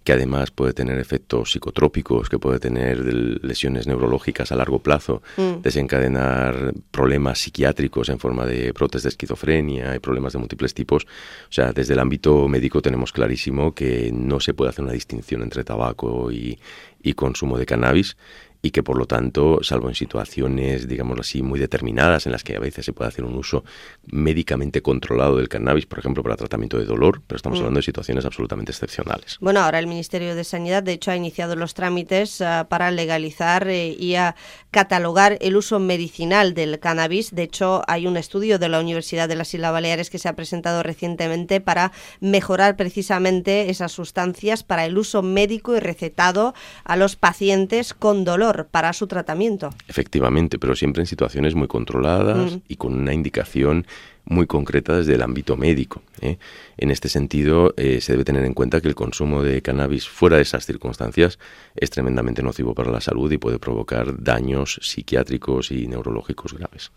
que 0.08 0.14
además 0.14 0.50
puede 0.50 0.72
tener 0.72 0.98
efectos 0.98 1.52
psicotrópicos, 1.52 2.30
que 2.30 2.38
puede 2.38 2.58
tener 2.58 3.04
lesiones 3.44 3.86
neurológicas 3.86 4.50
a 4.50 4.56
largo 4.56 4.78
plazo, 4.78 5.20
mm. 5.36 5.60
desencadenar 5.60 6.72
problemas 6.90 7.40
psiquiátricos 7.40 8.08
en 8.08 8.18
forma 8.18 8.46
de 8.46 8.72
brotes 8.72 9.02
de 9.02 9.10
esquizofrenia 9.10 9.94
y 9.94 9.98
problemas 9.98 10.32
de 10.32 10.38
múltiples 10.38 10.72
tipos. 10.72 11.04
O 11.04 11.52
sea, 11.52 11.74
desde 11.74 11.92
el 11.92 11.98
ámbito 11.98 12.48
médico 12.48 12.80
tenemos 12.80 13.12
clarísimo 13.12 13.74
que 13.74 14.10
no 14.10 14.40
se 14.40 14.54
puede 14.54 14.70
hacer 14.70 14.82
una 14.82 14.94
distinción 14.94 15.42
entre 15.42 15.62
tabaco 15.62 16.32
y, 16.32 16.58
y 17.02 17.12
consumo 17.12 17.58
de 17.58 17.66
cannabis 17.66 18.16
y 18.62 18.70
que 18.70 18.82
por 18.82 18.98
lo 18.98 19.06
tanto, 19.06 19.60
salvo 19.62 19.88
en 19.88 19.94
situaciones, 19.94 20.88
digámoslo 20.88 21.20
así, 21.20 21.42
muy 21.42 21.60
determinadas 21.60 22.26
en 22.26 22.32
las 22.32 22.42
que 22.42 22.56
a 22.56 22.60
veces 22.60 22.84
se 22.84 22.92
puede 22.92 23.08
hacer 23.08 23.24
un 23.24 23.36
uso 23.36 23.64
médicamente 24.06 24.82
controlado 24.82 25.36
del 25.36 25.48
cannabis, 25.48 25.86
por 25.86 25.98
ejemplo, 25.98 26.22
para 26.22 26.36
tratamiento 26.36 26.78
de 26.78 26.84
dolor, 26.84 27.22
pero 27.26 27.36
estamos 27.36 27.58
mm. 27.58 27.62
hablando 27.62 27.78
de 27.78 27.84
situaciones 27.84 28.24
absolutamente 28.24 28.72
excepcionales. 28.72 29.38
Bueno, 29.40 29.60
ahora 29.60 29.78
el 29.78 29.86
Ministerio 29.98 30.36
de 30.36 30.44
Sanidad, 30.44 30.84
de 30.84 30.92
hecho, 30.92 31.10
ha 31.10 31.16
iniciado 31.16 31.56
los 31.56 31.74
trámites 31.74 32.40
ah, 32.40 32.68
para 32.68 32.92
legalizar 32.92 33.66
eh, 33.66 33.96
y 33.98 34.14
a 34.14 34.36
catalogar 34.70 35.38
el 35.40 35.56
uso 35.56 35.80
medicinal 35.80 36.54
del 36.54 36.78
cannabis. 36.78 37.34
De 37.34 37.42
hecho, 37.42 37.82
hay 37.88 38.06
un 38.06 38.16
estudio 38.16 38.60
de 38.60 38.68
la 38.68 38.78
Universidad 38.78 39.28
de 39.28 39.34
las 39.34 39.52
Islas 39.52 39.72
Baleares 39.72 40.08
que 40.08 40.20
se 40.20 40.28
ha 40.28 40.36
presentado 40.36 40.84
recientemente 40.84 41.60
para 41.60 41.90
mejorar 42.20 42.76
precisamente 42.76 43.70
esas 43.70 43.90
sustancias 43.90 44.62
para 44.62 44.86
el 44.86 44.96
uso 44.96 45.22
médico 45.22 45.74
y 45.76 45.80
recetado 45.80 46.54
a 46.84 46.94
los 46.94 47.16
pacientes 47.16 47.92
con 47.92 48.22
dolor 48.22 48.68
para 48.70 48.92
su 48.92 49.08
tratamiento. 49.08 49.70
Efectivamente, 49.88 50.60
pero 50.60 50.76
siempre 50.76 51.02
en 51.02 51.08
situaciones 51.08 51.56
muy 51.56 51.66
controladas 51.66 52.52
mm. 52.52 52.58
y 52.68 52.76
con 52.76 52.94
una 52.94 53.12
indicación 53.12 53.84
muy 54.28 54.46
concreta 54.46 54.96
desde 54.96 55.14
el 55.14 55.22
ámbito 55.22 55.56
médico. 55.56 56.02
¿eh? 56.20 56.38
En 56.76 56.90
este 56.90 57.08
sentido, 57.08 57.74
eh, 57.76 58.00
se 58.00 58.12
debe 58.12 58.24
tener 58.24 58.44
en 58.44 58.54
cuenta 58.54 58.80
que 58.80 58.88
el 58.88 58.94
consumo 58.94 59.42
de 59.42 59.62
cannabis 59.62 60.08
fuera 60.08 60.36
de 60.36 60.42
esas 60.42 60.66
circunstancias 60.66 61.38
es 61.74 61.90
tremendamente 61.90 62.42
nocivo 62.42 62.74
para 62.74 62.90
la 62.90 63.00
salud 63.00 63.30
y 63.32 63.38
puede 63.38 63.58
provocar 63.58 64.22
daños 64.22 64.78
psiquiátricos 64.82 65.70
y 65.70 65.88
neurológicos 65.88 66.52
graves. 66.52 66.92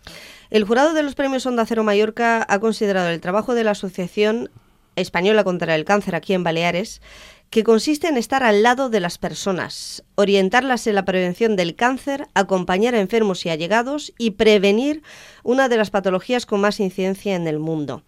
El 0.50 0.66
jurado 0.66 0.94
de 0.94 1.04
los 1.04 1.16
premios 1.16 1.46
Onda 1.46 1.66
Cero 1.66 1.84
Mallorca 1.84 2.46
ha 2.48 2.60
considerado 2.60 3.10
el 3.10 3.22
trabajo 3.22 3.56
de 3.56 3.64
la 3.64 3.72
Asociación 3.72 4.50
Española 4.98 5.44
contra 5.46 5.76
el 5.76 5.86
Cáncer 5.86 6.16
aquí 6.16 6.34
en 6.34 6.44
Baleares 6.44 7.02
que 7.52 7.66
consiste 7.66 8.08
en 8.08 8.16
estar 8.16 8.44
al 8.44 8.64
lado 8.64 8.90
de 8.90 9.02
las 9.02 9.18
personas, 9.18 10.06
orientarlas 10.16 10.88
en 10.88 10.96
la 10.96 11.04
prevención 11.04 11.58
del 11.58 11.76
cáncer, 11.76 12.30
acompañar 12.34 12.96
a 12.96 13.02
enfermos 13.02 13.46
y 13.46 13.50
allegados 13.50 14.14
y 14.18 14.32
prevenir 14.32 15.04
una 15.44 15.68
de 15.68 15.76
las 15.76 15.90
patologías 15.90 16.46
con 16.46 16.62
más 16.62 16.80
incidencia 16.80 17.36
en 17.36 17.48
el 17.48 17.60
mundo. 17.60 18.04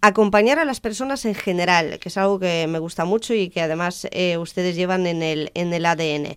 Acompañar 0.00 0.58
a 0.58 0.64
las 0.64 0.80
personas 0.80 1.26
en 1.26 1.34
general, 1.34 1.98
que 1.98 2.08
es 2.08 2.16
algo 2.16 2.38
que 2.38 2.66
me 2.68 2.78
gusta 2.78 3.04
mucho 3.04 3.34
y 3.34 3.50
que 3.50 3.60
además 3.60 4.08
eh, 4.12 4.38
ustedes 4.38 4.76
llevan 4.76 5.06
en 5.06 5.22
el, 5.22 5.50
en 5.52 5.74
el 5.74 5.84
ADN. 5.84 6.34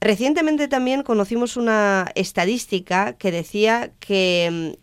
Recientemente 0.00 0.66
también 0.66 1.04
conocimos 1.04 1.56
una 1.56 2.10
estadística 2.16 3.12
que 3.12 3.30
decía 3.30 3.92
que 4.00 4.74
mm, 4.74 4.80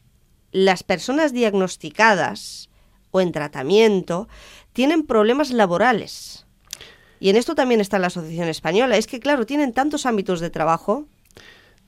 las 0.53 0.83
personas 0.83 1.33
diagnosticadas 1.33 2.69
o 3.11 3.19
en 3.19 3.33
tratamiento 3.33 4.29
tienen 4.71 5.05
problemas 5.05 5.51
laborales 5.51 6.45
y 7.21 7.29
en 7.29 7.37
esto 7.37 7.55
también 7.55 7.79
está 7.79 7.99
la 7.99 8.07
Asociación 8.07 8.49
Española. 8.49 8.97
Es 8.97 9.07
que, 9.07 9.19
claro, 9.19 9.45
tienen 9.45 9.71
tantos 9.71 10.05
ámbitos 10.05 10.41
de 10.41 10.49
trabajo 10.49 11.05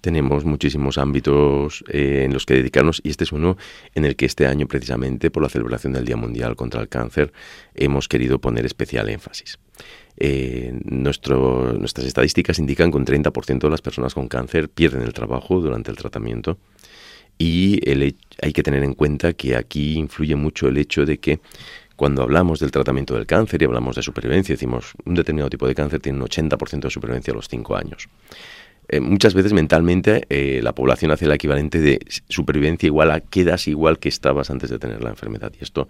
tenemos 0.04 0.44
muchísimos 0.44 0.98
ámbitos 0.98 1.82
eh, 1.88 2.24
en 2.26 2.34
los 2.34 2.46
que 2.46 2.56
dedicarnos 2.56 3.00
y 3.06 3.10
este 3.10 3.24
es 3.24 3.32
uno 3.32 3.56
en 3.96 4.04
el 4.04 4.18
que 4.18 4.26
este 4.26 4.46
año 4.46 4.68
precisamente 4.68 5.32
por 5.32 5.42
la 5.42 5.48
celebración 5.48 5.94
del 5.94 6.04
Día 6.04 6.18
Mundial 6.18 6.58
contra 6.58 6.82
el 6.82 6.90
Cáncer 6.90 7.32
hemos 7.74 8.10
querido 8.10 8.40
poner 8.40 8.66
especial 8.66 9.08
énfasis. 9.08 9.60
Eh, 10.18 10.78
nuestras 10.84 12.06
estadísticas 12.06 12.60
indican 12.60 12.92
que 12.92 12.98
un 12.98 13.06
30% 13.06 13.60
de 13.60 13.70
las 13.70 13.82
personas 13.82 14.14
con 14.14 14.28
cáncer 14.28 14.68
pierden 14.68 15.04
el 15.04 15.14
trabajo 15.14 15.62
durante 15.62 15.90
el 15.90 15.96
tratamiento 15.96 16.58
y 17.38 17.80
hay 18.42 18.54
que 18.54 18.64
tener 18.64 18.84
en 18.84 18.94
cuenta 18.94 19.34
que 19.34 19.56
aquí 19.56 19.96
influye 19.96 20.36
mucho 20.36 20.68
el 20.68 20.78
hecho 20.78 21.06
de 21.06 21.18
que 21.18 21.40
cuando 21.96 22.24
hablamos 22.24 22.60
del 22.60 22.72
tratamiento 22.72 23.16
del 23.16 23.26
cáncer 23.26 23.62
y 23.62 23.66
hablamos 23.66 23.96
de 23.96 24.02
supervivencia, 24.02 24.54
decimos 24.54 24.94
un 25.06 25.14
determinado 25.16 25.50
tipo 25.50 25.68
de 25.68 25.76
cáncer 25.76 26.00
tiene 26.00 26.20
un 26.20 26.26
80% 26.26 26.82
de 26.82 26.90
supervivencia 26.90 27.32
a 27.32 27.36
los 27.36 27.48
5 27.48 27.76
años. 27.76 28.10
Eh, 28.90 29.00
muchas 29.00 29.34
veces 29.34 29.54
mentalmente 29.54 30.26
eh, 30.30 30.62
la 30.62 30.74
población 30.74 31.12
hace 31.12 31.26
el 31.26 31.32
equivalente 31.32 31.80
de 31.80 32.00
supervivencia 32.28 32.88
igual 32.88 33.12
a 33.12 33.22
quedas 33.22 33.68
igual 33.68 33.98
que 33.98 34.10
estabas 34.10 34.50
antes 34.50 34.70
de 34.70 34.78
tener 34.78 35.02
la 35.02 35.10
enfermedad 35.10 35.54
y 35.58 35.64
esto 35.64 35.88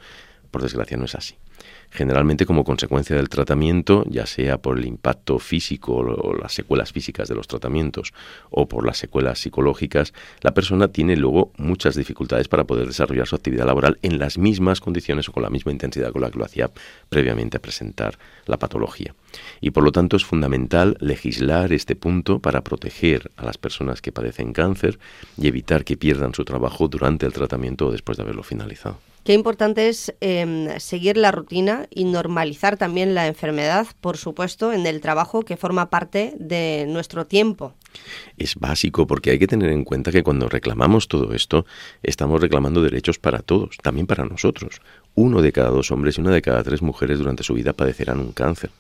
por 0.52 0.62
desgracia 0.62 0.96
no 0.96 1.06
es 1.06 1.16
así 1.16 1.36
generalmente 1.90 2.46
como 2.46 2.64
consecuencia 2.64 3.16
del 3.16 3.30
tratamiento, 3.30 4.04
ya 4.10 4.26
sea 4.26 4.58
por 4.58 4.78
el 4.78 4.86
impacto 4.86 5.40
físico 5.40 5.96
o 5.96 6.34
las 6.36 6.54
secuelas 6.54 6.92
físicas 6.92 7.28
de 7.28 7.36
los 7.36 7.48
tratamientos 7.48 8.14
o 8.50 8.68
por 8.68 8.86
las 8.86 8.98
secuelas 8.98 9.40
psicológicas, 9.40 10.14
la 10.42 10.54
persona 10.54 10.88
tiene 10.88 11.16
luego 11.16 11.52
muchas 11.58 11.96
dificultades 11.96 12.48
para 12.48 12.64
poder 12.64 12.88
desarrollar 12.88 13.28
su 13.28 13.36
actividad 13.36 13.66
laboral 13.66 13.98
en 14.02 14.20
las 14.20 14.38
mismas 14.38 14.80
condiciones 14.80 15.30
o 15.30 15.32
con 15.32 15.44
la 15.44 15.50
misma 15.50 15.72
intensidad 15.72 16.12
con 16.12 16.22
la 16.22 16.32
que 16.32 16.40
lo 16.40 16.46
hacía 16.46 16.72
previamente 17.10 17.58
a 17.58 17.62
presentar 17.62 18.18
la 18.46 18.58
patología. 18.58 19.16
Y 19.62 19.72
por 19.72 19.84
lo 19.84 19.92
tanto 19.92 20.16
es 20.16 20.26
fundamental 20.26 20.98
legislar 21.00 21.74
este 21.74 21.96
punto 21.96 22.40
para 22.40 22.62
proteger 22.62 23.32
a 23.38 23.46
las 23.46 23.58
personas 23.58 24.02
que 24.02 24.12
padecen 24.12 24.54
cáncer 24.54 25.00
y 25.38 25.48
evitar 25.48 25.84
que 25.84 25.98
pierdan 25.98 26.34
su 26.34 26.46
trabajo 26.46 26.88
durante 26.88 27.26
el 27.26 27.34
tratamiento 27.34 27.88
o 27.88 27.92
después 27.92 28.18
de 28.18 28.24
haberlo 28.24 28.44
finalizado. 28.44 29.13
Qué 29.24 29.34
importante 29.34 29.88
es 29.88 30.14
em, 30.20 30.68
seguir 30.80 31.16
la 31.16 31.32
rutina 31.32 31.88
y 31.90 32.04
normalizar 32.04 32.76
también 32.76 33.16
la 33.16 33.28
enfermedad, 33.28 33.88
por 34.02 34.18
supuesto, 34.18 34.74
en 34.74 34.86
el 34.86 35.00
trabajo 35.00 35.44
que 35.44 35.56
forma 35.56 35.90
parte 35.90 36.34
de 36.38 36.86
nuestro 36.90 37.26
tiempo. 37.26 37.74
Es 38.38 38.56
básico 38.56 39.08
porque 39.08 39.32
hay 39.32 39.40
que 39.40 39.48
tener 39.48 39.70
en 39.70 39.86
cuenta 39.86 40.12
que 40.12 40.24
cuando 40.24 40.50
reclamamos 40.50 41.08
todo 41.08 41.34
esto, 41.34 41.66
estamos 42.02 42.42
reclamando 42.42 42.82
derechos 42.82 43.18
para 43.18 43.40
todos, 43.40 43.78
también 43.82 44.08
para 44.08 44.26
nosotros. 44.26 44.82
Uno 45.16 45.42
de 45.42 45.54
cada 45.54 45.70
dos 45.70 45.92
hombres 45.92 46.18
y 46.18 46.22
una 46.22 46.32
de 46.32 46.42
cada 46.42 46.64
tres 46.64 46.82
mujeres 46.82 47.20
durante 47.20 47.44
su 47.44 47.54
vida 47.54 47.72
padecerán 47.72 48.20
un 48.20 48.34
cáncer. 48.34 48.72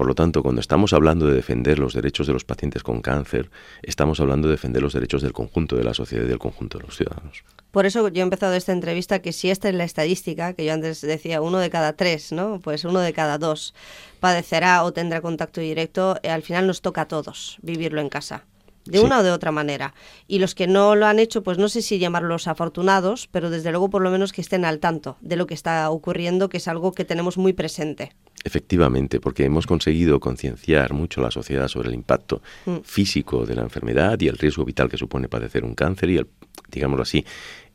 Por 0.00 0.06
lo 0.06 0.14
tanto, 0.14 0.42
cuando 0.42 0.62
estamos 0.62 0.94
hablando 0.94 1.26
de 1.26 1.34
defender 1.34 1.78
los 1.78 1.92
derechos 1.92 2.26
de 2.26 2.32
los 2.32 2.46
pacientes 2.46 2.82
con 2.82 3.02
cáncer, 3.02 3.50
estamos 3.82 4.18
hablando 4.18 4.48
de 4.48 4.52
defender 4.52 4.80
los 4.80 4.94
derechos 4.94 5.20
del 5.20 5.34
conjunto 5.34 5.76
de 5.76 5.84
la 5.84 5.92
sociedad 5.92 6.24
y 6.24 6.28
del 6.28 6.38
conjunto 6.38 6.78
de 6.78 6.84
los 6.86 6.96
ciudadanos. 6.96 7.44
Por 7.70 7.84
eso 7.84 8.08
yo 8.08 8.20
he 8.20 8.22
empezado 8.22 8.54
esta 8.54 8.72
entrevista 8.72 9.18
que 9.18 9.34
si 9.34 9.50
esta 9.50 9.68
es 9.68 9.74
la 9.74 9.84
estadística, 9.84 10.54
que 10.54 10.64
yo 10.64 10.72
antes 10.72 11.02
decía 11.02 11.42
uno 11.42 11.58
de 11.58 11.68
cada 11.68 11.92
tres, 11.92 12.32
¿no? 12.32 12.60
Pues 12.60 12.86
uno 12.86 13.00
de 13.00 13.12
cada 13.12 13.36
dos 13.36 13.74
padecerá 14.20 14.84
o 14.84 14.92
tendrá 14.94 15.20
contacto 15.20 15.60
directo, 15.60 16.16
eh, 16.22 16.30
al 16.30 16.40
final 16.40 16.66
nos 16.66 16.80
toca 16.80 17.02
a 17.02 17.08
todos 17.08 17.58
vivirlo 17.60 18.00
en 18.00 18.08
casa 18.08 18.46
de 18.86 19.00
una 19.00 19.20
o 19.20 19.22
de 19.22 19.30
otra 19.30 19.52
manera. 19.52 19.94
Y 20.26 20.38
los 20.38 20.54
que 20.54 20.66
no 20.66 20.96
lo 20.96 21.06
han 21.06 21.18
hecho, 21.18 21.42
pues 21.42 21.58
no 21.58 21.68
sé 21.68 21.82
si 21.82 21.98
llamarlos 21.98 22.48
afortunados, 22.48 23.28
pero 23.30 23.50
desde 23.50 23.70
luego 23.70 23.90
por 23.90 24.00
lo 24.00 24.10
menos 24.10 24.32
que 24.32 24.40
estén 24.40 24.64
al 24.64 24.78
tanto 24.78 25.18
de 25.20 25.36
lo 25.36 25.46
que 25.46 25.54
está 25.54 25.90
ocurriendo, 25.90 26.48
que 26.48 26.56
es 26.56 26.68
algo 26.68 26.92
que 26.92 27.04
tenemos 27.04 27.36
muy 27.36 27.52
presente. 27.52 28.12
Efectivamente, 28.42 29.20
porque 29.20 29.44
hemos 29.44 29.66
conseguido 29.66 30.18
concienciar 30.18 30.94
mucho 30.94 31.20
a 31.20 31.24
la 31.24 31.30
sociedad 31.30 31.68
sobre 31.68 31.90
el 31.90 31.94
impacto 31.94 32.42
mm. 32.64 32.78
físico 32.84 33.44
de 33.44 33.54
la 33.54 33.62
enfermedad 33.62 34.18
y 34.20 34.28
el 34.28 34.38
riesgo 34.38 34.64
vital 34.64 34.88
que 34.88 34.96
supone 34.96 35.28
padecer 35.28 35.62
un 35.64 35.74
cáncer 35.74 36.08
y, 36.08 36.16
el, 36.16 36.26
digámoslo 36.70 37.02
así, 37.02 37.24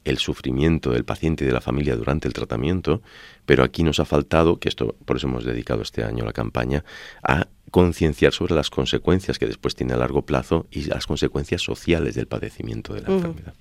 el 0.05 0.17
sufrimiento 0.19 0.91
del 0.91 1.03
paciente 1.03 1.43
y 1.43 1.47
de 1.47 1.53
la 1.53 1.61
familia 1.61 1.95
durante 1.95 2.27
el 2.27 2.33
tratamiento, 2.33 3.01
pero 3.45 3.63
aquí 3.63 3.83
nos 3.83 3.99
ha 3.99 4.05
faltado, 4.05 4.59
que 4.59 4.69
esto 4.69 4.95
por 5.05 5.17
eso 5.17 5.27
hemos 5.27 5.43
dedicado 5.43 5.81
este 5.81 6.03
año 6.03 6.23
a 6.23 6.27
la 6.27 6.33
campaña, 6.33 6.85
a 7.23 7.47
concienciar 7.71 8.31
sobre 8.31 8.55
las 8.55 8.69
consecuencias 8.69 9.37
que 9.37 9.47
después 9.47 9.75
tiene 9.75 9.93
a 9.93 9.97
largo 9.97 10.21
plazo 10.21 10.67
y 10.71 10.83
las 10.83 11.07
consecuencias 11.07 11.61
sociales 11.61 12.15
del 12.15 12.27
padecimiento 12.27 12.93
de 12.93 13.01
la 13.01 13.09
enfermedad. 13.09 13.55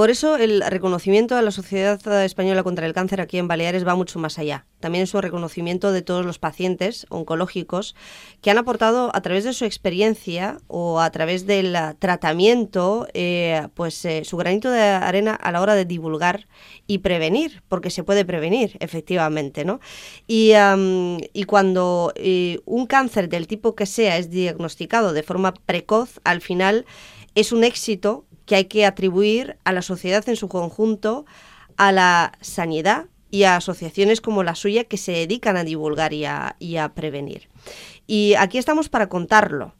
Por 0.00 0.08
eso 0.08 0.36
el 0.36 0.62
reconocimiento 0.62 1.36
de 1.36 1.42
la 1.42 1.50
Sociedad 1.50 2.24
Española 2.24 2.62
contra 2.62 2.86
el 2.86 2.94
Cáncer 2.94 3.20
aquí 3.20 3.36
en 3.36 3.48
Baleares 3.48 3.86
va 3.86 3.94
mucho 3.94 4.18
más 4.18 4.38
allá. 4.38 4.64
También 4.80 5.04
es 5.04 5.12
un 5.12 5.20
reconocimiento 5.20 5.92
de 5.92 6.00
todos 6.00 6.24
los 6.24 6.38
pacientes 6.38 7.04
oncológicos 7.10 7.94
que 8.40 8.50
han 8.50 8.56
aportado 8.56 9.14
a 9.14 9.20
través 9.20 9.44
de 9.44 9.52
su 9.52 9.66
experiencia 9.66 10.56
o 10.68 11.00
a 11.00 11.10
través 11.10 11.46
del 11.46 11.76
tratamiento 11.98 13.08
eh, 13.12 13.68
pues 13.74 14.02
eh, 14.06 14.24
su 14.24 14.38
granito 14.38 14.70
de 14.70 14.80
arena 14.80 15.34
a 15.34 15.52
la 15.52 15.60
hora 15.60 15.74
de 15.74 15.84
divulgar 15.84 16.48
y 16.86 17.00
prevenir, 17.00 17.62
porque 17.68 17.90
se 17.90 18.02
puede 18.02 18.24
prevenir 18.24 18.78
efectivamente, 18.80 19.66
¿no? 19.66 19.80
Y, 20.26 20.52
y 21.34 21.44
cuando 21.44 22.14
eh, 22.16 22.60
un 22.64 22.86
cáncer 22.86 23.28
del 23.28 23.46
tipo 23.46 23.74
que 23.74 23.84
sea 23.84 24.16
es 24.16 24.30
diagnosticado 24.30 25.12
de 25.12 25.22
forma 25.22 25.52
precoz, 25.52 26.20
al 26.24 26.40
final 26.40 26.86
es 27.34 27.52
un 27.52 27.64
éxito 27.64 28.24
que 28.50 28.56
hay 28.56 28.64
que 28.64 28.84
atribuir 28.84 29.58
a 29.62 29.70
la 29.70 29.80
sociedad 29.80 30.28
en 30.28 30.34
su 30.34 30.48
conjunto, 30.48 31.24
a 31.76 31.92
la 31.92 32.32
sanidad 32.40 33.06
y 33.30 33.44
a 33.44 33.54
asociaciones 33.54 34.20
como 34.20 34.42
la 34.42 34.56
suya 34.56 34.82
que 34.82 34.96
se 34.96 35.12
dedican 35.12 35.56
a 35.56 35.62
divulgar 35.62 36.12
y 36.12 36.24
a, 36.24 36.92
prevenir. 36.92 37.48
Y 38.08 38.34
aquí 38.34 38.58
estamos 38.58 38.88
para 38.88 39.08
contarlo. 39.08 39.76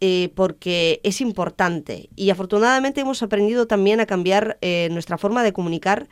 Eh, 0.00 0.30
porque 0.34 1.00
es 1.04 1.22
importante 1.22 2.10
y 2.16 2.28
afortunadamente 2.28 3.00
hemos 3.00 3.22
aprendido 3.22 3.66
también 3.66 3.98
a 3.98 4.04
cambiar 4.04 4.58
eh, 4.60 4.88
nuestra 4.90 5.16
forma 5.16 5.42
de 5.42 5.54
comunicar 5.54 6.06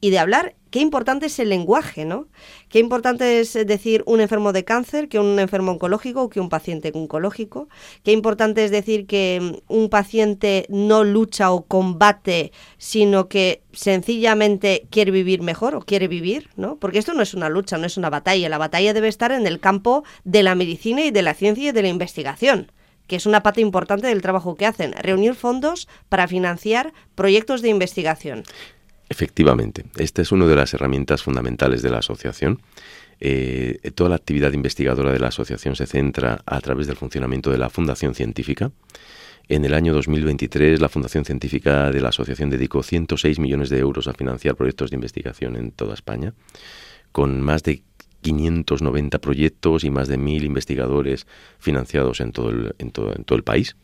y 0.00 0.10
de 0.10 0.18
hablar, 0.18 0.54
qué 0.70 0.80
importante 0.80 1.26
es 1.26 1.38
el 1.38 1.48
lenguaje, 1.48 2.04
¿no? 2.04 2.28
Qué 2.68 2.78
importante 2.78 3.40
es 3.40 3.54
decir 3.54 4.02
un 4.06 4.20
enfermo 4.20 4.52
de 4.52 4.64
cáncer 4.64 5.08
que 5.08 5.18
un 5.18 5.38
enfermo 5.38 5.72
oncológico 5.72 6.22
o 6.22 6.28
que 6.28 6.40
un 6.40 6.48
paciente 6.48 6.92
oncológico. 6.94 7.68
Qué 8.04 8.12
importante 8.12 8.64
es 8.64 8.70
decir 8.70 9.06
que 9.06 9.40
mm, 9.40 9.72
un 9.72 9.88
paciente 9.88 10.66
no 10.68 11.04
lucha 11.04 11.50
o 11.50 11.64
combate, 11.64 12.52
sino 12.76 13.28
que 13.28 13.62
sencillamente 13.72 14.86
quiere 14.90 15.10
vivir 15.10 15.42
mejor 15.42 15.74
o 15.74 15.80
quiere 15.80 16.06
vivir, 16.06 16.50
¿no? 16.56 16.76
Porque 16.76 16.98
esto 16.98 17.14
no 17.14 17.22
es 17.22 17.34
una 17.34 17.48
lucha, 17.48 17.78
no 17.78 17.86
es 17.86 17.96
una 17.96 18.10
batalla. 18.10 18.48
La 18.48 18.58
batalla 18.58 18.94
debe 18.94 19.08
estar 19.08 19.32
en 19.32 19.46
el 19.46 19.58
campo 19.58 20.04
de 20.24 20.42
la 20.42 20.54
medicina 20.54 21.04
y 21.04 21.10
de 21.10 21.22
la 21.22 21.34
ciencia 21.34 21.70
y 21.70 21.72
de 21.72 21.82
la 21.82 21.88
investigación 21.88 22.72
que 23.08 23.16
es 23.16 23.24
una 23.24 23.42
parte 23.42 23.62
importante 23.62 24.06
del 24.06 24.20
trabajo 24.20 24.54
que 24.54 24.66
hacen, 24.66 24.92
reunir 24.92 25.34
fondos 25.34 25.88
para 26.10 26.28
financiar 26.28 26.92
proyectos 27.14 27.62
de 27.62 27.70
investigación. 27.70 28.44
Efectivamente, 29.08 29.84
esta 29.96 30.22
es 30.22 30.32
una 30.32 30.46
de 30.46 30.54
las 30.54 30.74
herramientas 30.74 31.22
fundamentales 31.22 31.82
de 31.82 31.90
la 31.90 31.98
asociación. 31.98 32.60
Eh, 33.20 33.90
toda 33.94 34.10
la 34.10 34.16
actividad 34.16 34.52
investigadora 34.52 35.12
de 35.12 35.18
la 35.18 35.28
asociación 35.28 35.74
se 35.76 35.86
centra 35.86 36.42
a 36.44 36.60
través 36.60 36.86
del 36.86 36.96
funcionamiento 36.96 37.50
de 37.50 37.58
la 37.58 37.70
Fundación 37.70 38.14
Científica. 38.14 38.70
En 39.48 39.64
el 39.64 39.72
año 39.72 39.94
2023, 39.94 40.78
la 40.80 40.90
Fundación 40.90 41.24
Científica 41.24 41.90
de 41.90 42.02
la 42.02 42.10
Asociación 42.10 42.50
dedicó 42.50 42.82
106 42.82 43.38
millones 43.38 43.70
de 43.70 43.78
euros 43.78 44.06
a 44.06 44.12
financiar 44.12 44.56
proyectos 44.56 44.90
de 44.90 44.96
investigación 44.96 45.56
en 45.56 45.70
toda 45.70 45.94
España, 45.94 46.34
con 47.12 47.40
más 47.40 47.62
de 47.62 47.82
590 48.20 49.18
proyectos 49.20 49.84
y 49.84 49.90
más 49.90 50.08
de 50.08 50.18
1.000 50.18 50.44
investigadores 50.44 51.26
financiados 51.58 52.20
en 52.20 52.32
todo 52.32 52.50
el, 52.50 52.74
en 52.78 52.90
todo, 52.90 53.14
en 53.16 53.24
todo 53.24 53.38
el 53.38 53.44
país. 53.44 53.74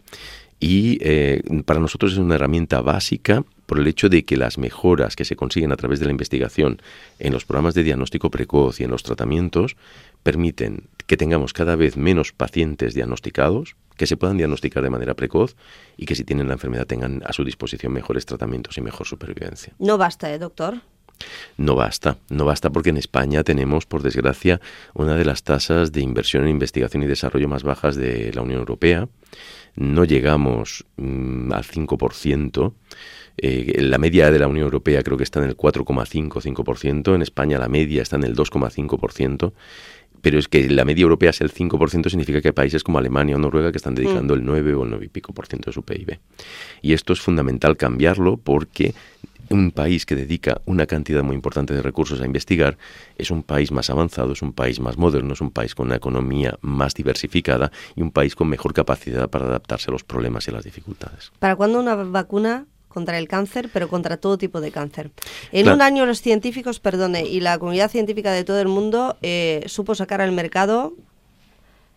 Y 0.61 0.99
eh, 1.01 1.43
para 1.65 1.81
nosotros 1.81 2.13
es 2.13 2.19
una 2.19 2.35
herramienta 2.35 2.83
básica 2.83 3.45
por 3.67 3.79
el 3.79 3.87
hecho 3.87 4.09
de 4.09 4.25
que 4.25 4.37
las 4.37 4.59
mejoras 4.59 5.17
que 5.17 5.25
se 5.25 5.37
consiguen 5.37 5.73
a 5.73 5.77
través 5.77 6.01
de 6.01 6.07
la 6.07 6.13
investigación 6.13 6.81
en 7.19 7.33
los 7.33 7.45
programas 7.45 7.75
de 7.75 7.83
diagnóstico 7.83 8.31
precoz 8.31 8.81
y 8.81 8.85
en 8.85 8.91
los 8.91 9.03
tratamientos 9.03 9.77
permiten 10.23 10.89
que 11.07 11.17
tengamos 11.17 11.53
cada 11.53 11.77
vez 11.77 11.97
menos 11.97 12.33
pacientes 12.33 12.95
diagnosticados, 12.95 13.77
que 13.97 14.07
se 14.07 14.17
puedan 14.17 14.37
diagnosticar 14.37 14.83
de 14.83 14.91
manera 14.91 15.15
precoz 15.15 15.57
y 15.97 16.07
que 16.07 16.15
si 16.15 16.25
tienen 16.25 16.49
la 16.49 16.55
enfermedad 16.55 16.87
tengan 16.87 17.23
a 17.25 17.33
su 17.33 17.45
disposición 17.45 17.93
mejores 17.93 18.27
tratamientos 18.27 18.77
y 18.79 18.81
mejor 18.81 19.07
supervivencia. 19.07 19.75
No 19.79 19.99
basta, 19.99 20.33
¿eh, 20.33 20.39
doctor? 20.39 20.81
No 21.57 21.75
basta, 21.75 22.19
no 22.29 22.45
basta 22.45 22.71
porque 22.71 22.91
en 22.91 22.97
España 22.97 23.45
tenemos, 23.45 23.87
por 23.87 24.03
desgracia, 24.03 24.61
una 24.95 25.17
de 25.17 25.25
las 25.25 25.43
tasas 25.43 25.93
de 25.93 26.01
inversión 26.01 26.45
en 26.45 26.51
investigación 26.51 27.03
y 27.03 27.07
desarrollo 27.07 27.49
más 27.49 27.63
bajas 27.63 27.97
de 27.97 28.33
la 28.35 28.43
Unión 28.43 28.61
Europea. 28.61 29.09
No 29.77 30.05
llegamos 30.05 30.85
mm, 30.97 31.53
al 31.53 31.65
5%. 31.65 32.73
Eh, 33.37 33.83
la 33.83 33.99
media 33.99 34.31
de 34.31 34.39
la 34.39 34.47
Unión 34.47 34.65
Europea 34.65 35.03
creo 35.03 35.17
que 35.17 35.25
está 35.25 35.41
en 35.41 35.47
el 35.47 35.57
4,5-5%, 35.57 37.15
en 37.17 37.23
España 37.23 37.59
la 37.59 37.69
media 37.69 38.03
está 38.03 38.15
en 38.15 38.23
el 38.23 38.37
2,5%, 38.37 39.53
pero 40.21 40.39
es 40.39 40.47
que 40.47 40.71
la 40.71 40.85
media 40.85 41.03
europea 41.03 41.31
es 41.31 41.41
el 41.41 41.53
5%, 41.53 42.09
significa 42.09 42.41
que 42.41 42.49
hay 42.49 42.53
países 42.53 42.85
como 42.85 42.99
Alemania 42.99 43.35
o 43.35 43.39
Noruega 43.39 43.73
que 43.73 43.79
están 43.79 43.97
dedicando 43.97 44.35
mm. 44.35 44.39
el 44.39 44.45
9 44.45 44.75
o 44.75 44.85
el 44.85 44.91
9 44.91 45.05
y 45.07 45.09
pico 45.09 45.35
por 45.35 45.47
ciento 45.47 45.71
de 45.71 45.75
su 45.75 45.83
PIB. 45.83 46.19
Y 46.81 46.93
esto 46.93 47.13
es 47.13 47.21
fundamental 47.21 47.77
cambiarlo 47.77 48.37
porque 48.37 48.95
un 49.51 49.71
país 49.71 50.07
que 50.07 50.15
dedica 50.15 50.61
una 50.67 50.87
cantidad 50.87 51.23
muy 51.23 51.35
importante 51.35 51.75
de 51.75 51.83
recursos 51.83 52.21
a 52.21 52.27
investigar 52.27 52.77
es 53.17 53.31
un 53.31 53.43
país 53.43 53.73
más 53.73 53.91
avanzado, 53.91 54.33
es 54.33 54.43
un 54.43 54.53
país 54.53 54.81
más 54.81 54.97
moderno, 54.97 55.35
es 55.35 55.41
un 55.41 55.51
país 55.51 55.75
con 55.75 55.87
una 55.87 55.97
economía 55.97 56.59
más 56.61 56.95
diversificada 56.95 57.71
y 57.97 58.03
un 58.03 58.11
país 58.11 58.35
con 58.35 58.49
mejor 58.49 58.73
capacidad 58.73 59.29
para 59.29 59.47
adaptarse 59.47 59.91
a 59.91 59.93
los 59.93 60.05
problemas 60.05 60.47
y 60.47 60.51
a 60.51 60.55
las 60.55 60.65
dificultades. 60.65 61.33
¿Para 61.39 61.57
cuándo 61.57 61.81
una 61.81 61.95
vacuna 61.95 62.67
contra 62.89 63.19
el 63.19 63.27
cáncer, 63.27 63.69
pero 63.73 63.89
contra 63.89 64.17
todo 64.17 64.39
tipo 64.39 64.61
de 64.61 64.71
cáncer. 64.71 65.11
En 65.51 65.69
un 65.69 65.83
año 65.83 66.07
los 66.07 66.23
científicos, 66.23 66.79
perdone, 66.79 67.27
y 67.27 67.41
la 67.41 67.59
comunidad 67.59 67.91
científica 67.91 68.31
de 68.31 68.45
todo 68.45 68.61
el 68.61 68.69
mundo 68.69 69.17
eh, 69.21 69.65
supo 69.67 69.97
sacar 69.97 70.21
al 70.21 70.31
mercado 70.31 70.95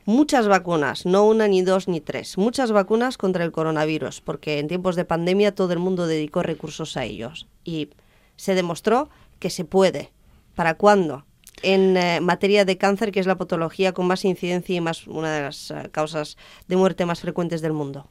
muchas 0.08 0.48
vacunas, 0.48 1.06
no 1.06 1.26
una 1.26 1.50
ni 1.50 1.62
dos 1.62 1.90
ni 1.90 2.00
tres, 2.00 2.38
muchas 2.38 2.72
vacunas 2.72 3.18
contra 3.18 3.44
el 3.44 3.52
coronavirus, 3.52 4.22
porque 4.22 4.58
en 4.60 4.70
tiempos 4.70 4.96
de 4.96 5.04
pandemia 5.04 5.54
todo 5.54 5.74
el 5.74 5.80
mundo 5.80 6.08
dedicó 6.08 6.42
recursos 6.44 6.96
a 6.96 7.04
ellos 7.04 7.46
y 7.66 7.90
se 8.38 8.56
demostró 8.56 9.10
que 9.40 9.50
se 9.50 9.66
puede. 9.66 10.12
¿Para 10.56 10.76
cuándo? 10.76 11.26
En 11.62 11.98
eh, 11.98 12.22
materia 12.22 12.64
de 12.64 12.78
cáncer, 12.78 13.12
que 13.12 13.20
es 13.20 13.28
la 13.28 13.38
patología 13.38 13.92
con 13.92 14.08
más 14.08 14.24
incidencia 14.24 14.76
y 14.76 14.82
más 14.82 15.08
una 15.08 15.36
de 15.36 15.42
las 15.42 15.72
eh, 15.72 15.90
causas 15.92 16.38
de 16.68 16.78
muerte 16.78 17.06
más 17.06 17.20
frecuentes 17.20 17.62
del 17.62 17.74
mundo 17.74 18.10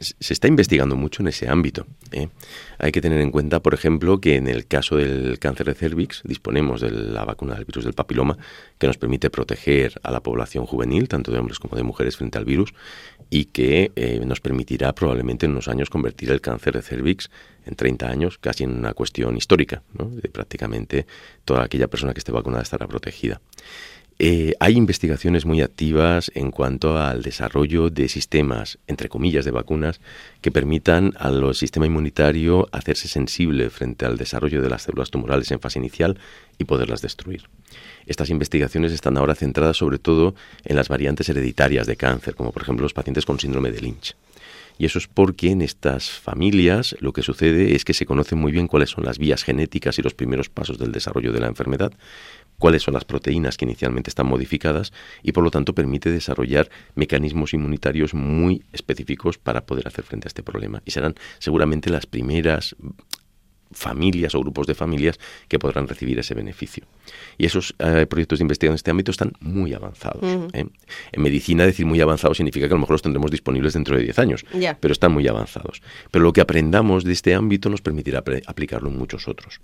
se 0.00 0.32
está 0.32 0.48
investigando 0.48 0.96
mucho 0.96 1.22
en 1.22 1.28
ese 1.28 1.48
ámbito. 1.48 1.86
¿eh? 2.12 2.28
Hay 2.78 2.92
que 2.92 3.00
tener 3.00 3.20
en 3.20 3.30
cuenta, 3.30 3.60
por 3.60 3.74
ejemplo, 3.74 4.20
que 4.20 4.36
en 4.36 4.48
el 4.48 4.66
caso 4.66 4.96
del 4.96 5.38
cáncer 5.38 5.66
de 5.66 5.74
cervix 5.74 6.22
disponemos 6.24 6.80
de 6.80 6.90
la 6.90 7.24
vacuna 7.24 7.54
del 7.54 7.64
virus 7.64 7.84
del 7.84 7.92
papiloma 7.92 8.38
que 8.78 8.86
nos 8.86 8.98
permite 8.98 9.30
proteger 9.30 10.00
a 10.02 10.10
la 10.10 10.20
población 10.20 10.66
juvenil, 10.66 11.08
tanto 11.08 11.30
de 11.30 11.38
hombres 11.38 11.58
como 11.58 11.76
de 11.76 11.82
mujeres, 11.82 12.16
frente 12.16 12.38
al 12.38 12.44
virus 12.44 12.72
y 13.30 13.46
que 13.46 13.92
eh, 13.94 14.20
nos 14.26 14.40
permitirá 14.40 14.92
probablemente 14.92 15.46
en 15.46 15.52
unos 15.52 15.68
años 15.68 15.88
convertir 15.88 16.30
el 16.30 16.40
cáncer 16.40 16.74
de 16.74 16.82
cervix 16.82 17.30
en 17.64 17.76
30 17.76 18.08
años 18.08 18.38
casi 18.38 18.64
en 18.64 18.76
una 18.76 18.92
cuestión 18.94 19.36
histórica, 19.36 19.82
de 19.92 20.28
prácticamente 20.28 21.06
toda 21.44 21.64
aquella 21.64 21.86
persona 21.86 22.12
que 22.12 22.18
esté 22.18 22.32
vacunada 22.32 22.62
estará 22.62 22.88
protegida. 22.88 23.40
Eh, 24.22 24.52
hay 24.60 24.76
investigaciones 24.76 25.46
muy 25.46 25.62
activas 25.62 26.30
en 26.34 26.50
cuanto 26.50 26.98
al 26.98 27.22
desarrollo 27.22 27.88
de 27.88 28.06
sistemas, 28.06 28.78
entre 28.86 29.08
comillas, 29.08 29.46
de 29.46 29.50
vacunas 29.50 29.98
que 30.42 30.50
permitan 30.50 31.14
al 31.18 31.54
sistema 31.54 31.86
inmunitario 31.86 32.68
hacerse 32.70 33.08
sensible 33.08 33.70
frente 33.70 34.04
al 34.04 34.18
desarrollo 34.18 34.60
de 34.60 34.68
las 34.68 34.82
células 34.82 35.10
tumorales 35.10 35.50
en 35.52 35.60
fase 35.60 35.78
inicial 35.78 36.18
y 36.58 36.64
poderlas 36.64 37.00
destruir. 37.00 37.44
Estas 38.04 38.28
investigaciones 38.28 38.92
están 38.92 39.16
ahora 39.16 39.34
centradas 39.34 39.78
sobre 39.78 39.98
todo 39.98 40.34
en 40.66 40.76
las 40.76 40.90
variantes 40.90 41.26
hereditarias 41.30 41.86
de 41.86 41.96
cáncer, 41.96 42.34
como 42.34 42.52
por 42.52 42.60
ejemplo 42.60 42.82
los 42.82 42.92
pacientes 42.92 43.24
con 43.24 43.40
síndrome 43.40 43.72
de 43.72 43.80
Lynch. 43.80 44.16
Y 44.80 44.86
eso 44.86 44.98
es 44.98 45.08
porque 45.08 45.50
en 45.50 45.60
estas 45.60 46.08
familias 46.08 46.96
lo 47.00 47.12
que 47.12 47.20
sucede 47.20 47.74
es 47.74 47.84
que 47.84 47.92
se 47.92 48.06
conocen 48.06 48.38
muy 48.38 48.50
bien 48.50 48.66
cuáles 48.66 48.88
son 48.88 49.04
las 49.04 49.18
vías 49.18 49.42
genéticas 49.42 49.98
y 49.98 50.02
los 50.02 50.14
primeros 50.14 50.48
pasos 50.48 50.78
del 50.78 50.90
desarrollo 50.90 51.32
de 51.32 51.40
la 51.40 51.48
enfermedad, 51.48 51.92
cuáles 52.60 52.82
son 52.82 52.94
las 52.94 53.04
proteínas 53.04 53.56
que 53.56 53.64
inicialmente 53.64 54.10
están 54.10 54.26
modificadas 54.26 54.92
y 55.24 55.32
por 55.32 55.42
lo 55.42 55.50
tanto 55.50 55.74
permite 55.74 56.12
desarrollar 56.12 56.70
mecanismos 56.94 57.54
inmunitarios 57.54 58.14
muy 58.14 58.62
específicos 58.72 59.38
para 59.38 59.66
poder 59.66 59.88
hacer 59.88 60.04
frente 60.04 60.26
a 60.26 60.30
este 60.30 60.44
problema. 60.44 60.82
Y 60.84 60.92
serán 60.92 61.14
seguramente 61.40 61.90
las 61.90 62.06
primeras 62.06 62.76
familias 63.72 64.34
o 64.34 64.40
grupos 64.40 64.66
de 64.66 64.74
familias 64.74 65.18
que 65.48 65.58
podrán 65.58 65.88
recibir 65.88 66.18
ese 66.18 66.34
beneficio. 66.34 66.84
Y 67.38 67.46
esos 67.46 67.74
eh, 67.78 68.06
proyectos 68.08 68.38
de 68.38 68.44
investigación 68.44 68.72
en 68.72 68.76
este 68.76 68.90
ámbito 68.90 69.10
están 69.10 69.32
muy 69.40 69.72
avanzados. 69.74 70.22
¿eh? 70.52 70.66
En 71.12 71.22
medicina 71.22 71.64
decir 71.64 71.86
muy 71.86 72.00
avanzados 72.00 72.36
significa 72.36 72.66
que 72.68 72.74
a 72.74 72.76
lo 72.76 72.80
mejor 72.80 72.94
los 72.94 73.02
tendremos 73.02 73.30
disponibles 73.30 73.74
dentro 73.74 73.96
de 73.96 74.02
10 74.04 74.18
años, 74.18 74.44
pero 74.80 74.92
están 74.92 75.12
muy 75.12 75.26
avanzados. 75.28 75.82
Pero 76.10 76.24
lo 76.24 76.32
que 76.32 76.40
aprendamos 76.40 77.04
de 77.04 77.12
este 77.12 77.34
ámbito 77.34 77.68
nos 77.68 77.82
permitirá 77.82 78.22
aplicarlo 78.46 78.88
en 78.88 78.98
muchos 78.98 79.28
otros. 79.28 79.60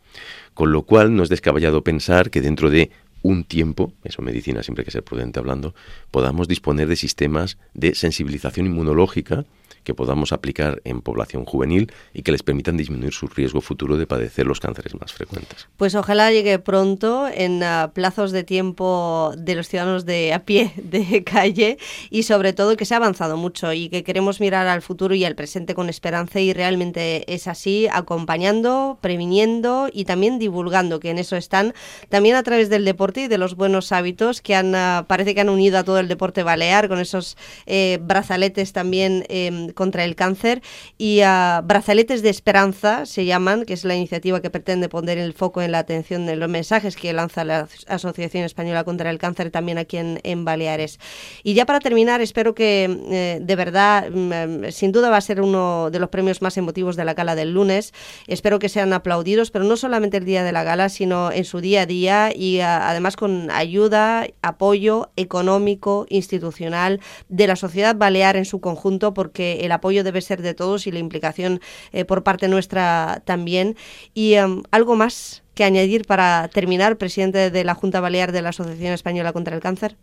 Con 0.55 0.73
lo 0.73 0.83
cual 0.83 1.15
no 1.15 1.23
es 1.23 1.29
descabellado 1.29 1.83
pensar 1.83 2.31
que 2.31 2.41
dentro 2.41 2.71
de 2.71 2.91
un 3.23 3.45
tiempo, 3.45 3.93
eso 4.05 4.23
medicina 4.23 4.63
siempre 4.63 4.83
hay 4.83 4.87
que 4.87 4.91
ser 4.91 5.03
prudente 5.05 5.39
hablando, 5.39 5.75
podamos 6.11 6.49
disponer 6.49 6.89
de 6.89 6.97
sistemas 6.97 7.59
de 7.75 7.95
sensibilización 7.95 8.67
inmunológica 8.67 9.45
que 9.87 9.95
podamos 9.95 10.33
aplicar 10.33 10.83
en 10.85 11.01
población 11.01 11.45
juvenil 11.45 11.93
y 12.13 12.23
que 12.23 12.33
les 12.33 12.43
permitan 12.43 12.77
disminuir 12.77 13.13
su 13.13 13.29
riesgo 13.29 13.61
futuro 13.61 13.97
de 13.97 14.07
padecer 14.07 14.45
los 14.45 14.59
cánceres 14.59 14.97
más 15.01 15.13
frecuentes. 15.13 15.69
Pues 15.77 15.95
ojalá 15.95 16.33
llegue 16.33 16.59
pronto 16.59 17.29
en 17.33 17.63
ah, 17.63 17.93
plazos 17.95 18.33
de 18.33 18.43
tiempo 18.43 19.33
de 19.39 19.55
los 19.55 19.69
ciudadanos 19.69 20.05
de 20.05 20.35
a 20.35 20.45
pie 20.45 20.73
de 20.83 21.23
calle 21.23 21.79
y 22.11 22.25
sobre 22.25 22.53
todo 22.53 22.77
que 22.77 22.85
se 22.85 22.95
ha 22.95 22.97
avanzado 22.97 23.37
mucho 23.37 23.73
y 23.73 23.89
que 23.89 24.03
queremos 24.03 24.41
mirar 24.41 24.67
al 24.67 24.83
futuro 24.83 25.15
y 25.15 25.25
al 25.25 25.37
presente 25.37 25.77
con 25.77 25.89
esperanza 25.89 26.41
y 26.41 26.53
realmente 26.53 27.33
es 27.33 27.47
así, 27.47 27.87
acompañando, 27.91 28.99
previniendo 29.01 29.89
y 29.93 30.05
también 30.05 30.41
divulgando, 30.41 30.99
que 30.99 31.11
en 31.11 31.19
eso 31.19 31.37
están 31.37 31.75
también 32.09 32.35
a 32.35 32.43
través 32.43 32.69
del 32.71 32.85
deporte 32.85 33.06
y 33.15 33.29
de 33.29 33.39
los 33.39 33.55
buenos 33.55 33.93
hábitos 33.93 34.41
que 34.43 34.55
han 34.55 34.75
ah, 34.75 35.05
parece 35.09 35.35
que 35.35 35.41
han 35.41 35.49
unido 35.49 35.79
a 35.79 35.85
todo 35.85 35.99
el 36.01 36.09
deporte 36.09 36.43
balear 36.43 36.89
con 36.89 36.99
esos 36.99 37.37
eh, 37.67 37.99
brazaletes 38.03 38.73
también 38.73 39.25
em, 39.29 39.71
contra 39.71 40.05
el 40.05 40.17
cáncer 40.17 40.63
y 40.99 41.21
a 41.21 41.63
Brazaletes 41.65 42.23
de 42.23 42.31
Esperanza 42.31 43.07
se 43.07 43.25
llaman, 43.25 43.65
que 43.65 43.75
es 43.75 43.85
la 43.85 43.95
iniciativa 43.95 44.41
que 44.41 44.51
pretende 44.51 44.89
poner 44.89 45.19
el 45.19 45.33
foco 45.33 45.63
en 45.63 45.73
la 45.73 45.79
atención 45.79 46.27
de 46.27 46.37
los 46.37 46.49
mensajes 46.49 46.97
que 46.97 47.13
lanza 47.13 47.45
la 47.45 47.69
Asociación 47.87 48.45
Española 48.45 48.85
contra 48.85 49.11
el 49.11 49.19
Cáncer 49.19 49.51
también 49.51 49.79
aquí 49.79 49.99
en, 49.99 50.45
Baleares. 50.45 50.99
Y 51.43 51.55
ya 51.55 51.67
para 51.67 51.81
terminar, 51.81 52.21
espero 52.21 52.55
que 52.55 52.85
eh, 53.11 53.39
de 53.41 53.57
verdad, 53.57 54.11
mm, 54.11 54.71
sin 54.71 54.93
duda 54.93 55.11
va 55.11 55.17
a 55.17 55.21
ser 55.21 55.41
uno 55.41 55.91
de 55.91 55.99
los 55.99 56.11
premios 56.11 56.43
más 56.43 56.57
emotivos 56.57 56.97
de 56.97 57.05
la 57.05 57.15
gala 57.15 57.35
del 57.35 57.53
lunes. 57.53 57.95
Espero 58.27 58.59
que 58.59 58.69
sean 58.69 58.93
aplaudidos, 58.93 59.51
pero 59.51 59.65
no 59.65 59.77
solamente 59.77 60.17
el 60.17 60.25
día 60.25 60.45
de 60.45 60.53
la 60.53 60.65
gala, 60.65 60.89
sino 60.89 61.31
en 61.33 61.45
su 61.45 61.61
día 61.61 61.83
a 61.83 61.87
día 61.87 62.33
y 62.35 62.61
además 62.97 63.17
con 63.17 63.51
ayuda, 63.51 64.27
apoyo 64.43 65.11
económico, 65.17 66.07
institucional 66.09 67.01
de 67.29 67.47
la 67.47 67.57
sociedad 67.57 67.95
balear 67.95 68.37
en 68.37 68.47
su 68.47 68.61
conjunto, 68.61 69.13
porque 69.13 69.61
el 69.65 69.73
apoyo 69.73 70.03
debe 70.03 70.23
ser 70.23 70.41
de 70.41 70.55
todos 70.55 70.87
y 70.87 70.93
la 70.93 70.99
implicación 70.99 71.61
eh, 71.93 72.05
por 72.05 72.23
parte 72.23 72.49
nuestra 72.49 73.23
también. 73.25 73.77
Y 74.15 74.35
em, 74.35 74.63
algo 74.71 74.97
más 74.97 75.43
que 75.55 75.65
añadir 75.65 76.07
para 76.07 76.49
terminar, 76.49 76.97
presidente 76.97 77.51
de 77.51 77.65
la 77.65 77.75
Junta 77.75 78.01
Balear 78.01 78.33
de 78.33 78.43
la 78.43 78.51
Asociación 78.51 78.93
Española 78.93 79.33
contra 79.33 79.55
el 79.55 79.61
Cáncer. 79.61 79.97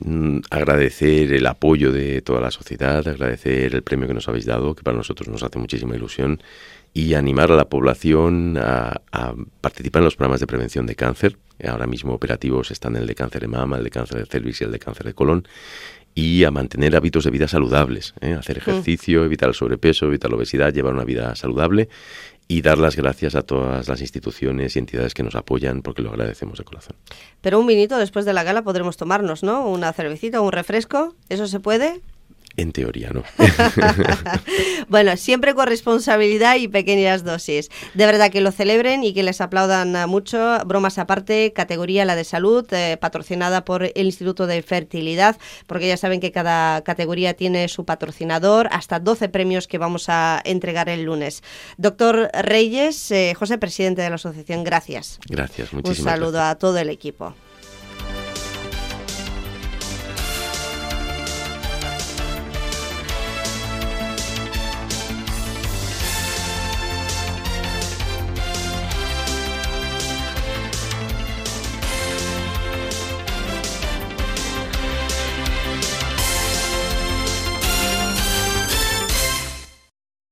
Mm, 0.00 0.40
agradecer 0.50 1.32
el 1.32 1.46
apoyo 1.46 1.92
de 1.92 2.20
toda 2.20 2.40
la 2.40 2.50
sociedad, 2.50 3.06
agradecer 3.06 3.74
el 3.74 3.82
premio 3.82 4.08
que 4.08 4.14
nos 4.14 4.28
habéis 4.28 4.44
dado, 4.44 4.74
que 4.74 4.82
para 4.82 4.96
nosotros 4.96 5.28
nos 5.28 5.42
hace 5.42 5.58
muchísima 5.58 5.94
ilusión, 5.94 6.42
y 6.94 7.14
animar 7.14 7.50
a 7.50 7.56
la 7.56 7.68
población 7.68 8.56
a, 8.56 9.02
a 9.12 9.34
participar 9.60 10.00
en 10.00 10.04
los 10.04 10.16
programas 10.16 10.40
de 10.40 10.46
prevención 10.46 10.86
de 10.86 10.94
cáncer. 10.94 11.36
Ahora 11.66 11.86
mismo 11.86 12.14
operativos 12.14 12.70
están 12.70 12.96
el 12.96 13.06
de 13.06 13.14
cáncer 13.14 13.42
de 13.42 13.48
mama, 13.48 13.76
el 13.76 13.84
de 13.84 13.90
cáncer 13.90 14.18
de 14.18 14.26
cervix 14.26 14.60
y 14.60 14.64
el 14.64 14.72
de 14.72 14.78
cáncer 14.78 15.04
de 15.06 15.14
colon 15.14 15.46
y 16.14 16.44
a 16.44 16.50
mantener 16.50 16.94
hábitos 16.94 17.24
de 17.24 17.30
vida 17.30 17.48
saludables, 17.48 18.14
¿eh? 18.20 18.34
hacer 18.34 18.56
mm. 18.56 18.60
ejercicio, 18.60 19.24
evitar 19.24 19.48
el 19.48 19.54
sobrepeso, 19.54 20.06
evitar 20.06 20.30
la 20.30 20.36
obesidad, 20.36 20.72
llevar 20.72 20.94
una 20.94 21.04
vida 21.04 21.34
saludable 21.34 21.88
y 22.46 22.62
dar 22.62 22.78
las 22.78 22.94
gracias 22.94 23.34
a 23.34 23.42
todas 23.42 23.88
las 23.88 24.00
instituciones 24.00 24.76
y 24.76 24.78
entidades 24.78 25.14
que 25.14 25.22
nos 25.22 25.34
apoyan 25.34 25.82
porque 25.82 26.02
lo 26.02 26.10
agradecemos 26.10 26.58
de 26.58 26.64
corazón. 26.64 26.96
Pero 27.40 27.58
un 27.58 27.66
vinito 27.66 27.98
después 27.98 28.24
de 28.24 28.32
la 28.32 28.44
gala 28.44 28.62
podremos 28.62 28.96
tomarnos, 28.96 29.42
¿no? 29.42 29.66
Una 29.66 29.92
cervecita, 29.92 30.40
un 30.40 30.52
refresco, 30.52 31.16
¿eso 31.28 31.46
se 31.46 31.58
puede? 31.58 32.00
En 32.56 32.72
teoría, 32.72 33.10
¿no? 33.10 33.24
bueno, 34.88 35.16
siempre 35.16 35.54
con 35.54 35.66
responsabilidad 35.66 36.56
y 36.56 36.68
pequeñas 36.68 37.24
dosis. 37.24 37.68
De 37.94 38.06
verdad 38.06 38.30
que 38.30 38.40
lo 38.40 38.52
celebren 38.52 39.02
y 39.02 39.12
que 39.12 39.24
les 39.24 39.40
aplaudan 39.40 40.08
mucho. 40.08 40.58
Bromas 40.64 40.98
aparte, 40.98 41.52
categoría 41.52 42.04
la 42.04 42.14
de 42.14 42.22
salud, 42.22 42.64
eh, 42.72 42.96
patrocinada 43.00 43.64
por 43.64 43.82
el 43.82 44.06
Instituto 44.06 44.46
de 44.46 44.62
Fertilidad, 44.62 45.36
porque 45.66 45.88
ya 45.88 45.96
saben 45.96 46.20
que 46.20 46.30
cada 46.30 46.82
categoría 46.84 47.34
tiene 47.34 47.68
su 47.68 47.84
patrocinador, 47.84 48.68
hasta 48.70 49.00
12 49.00 49.28
premios 49.28 49.66
que 49.66 49.78
vamos 49.78 50.08
a 50.08 50.40
entregar 50.44 50.88
el 50.88 51.02
lunes. 51.02 51.42
Doctor 51.76 52.30
Reyes, 52.32 53.10
eh, 53.10 53.34
José, 53.36 53.58
presidente 53.58 54.02
de 54.02 54.10
la 54.10 54.16
asociación, 54.16 54.62
gracias. 54.62 55.18
Gracias, 55.28 55.72
muchísimas 55.72 55.98
Un 55.98 56.04
saludo 56.04 56.40
a 56.40 56.54
todo 56.54 56.78
el 56.78 56.88
equipo. 56.88 57.34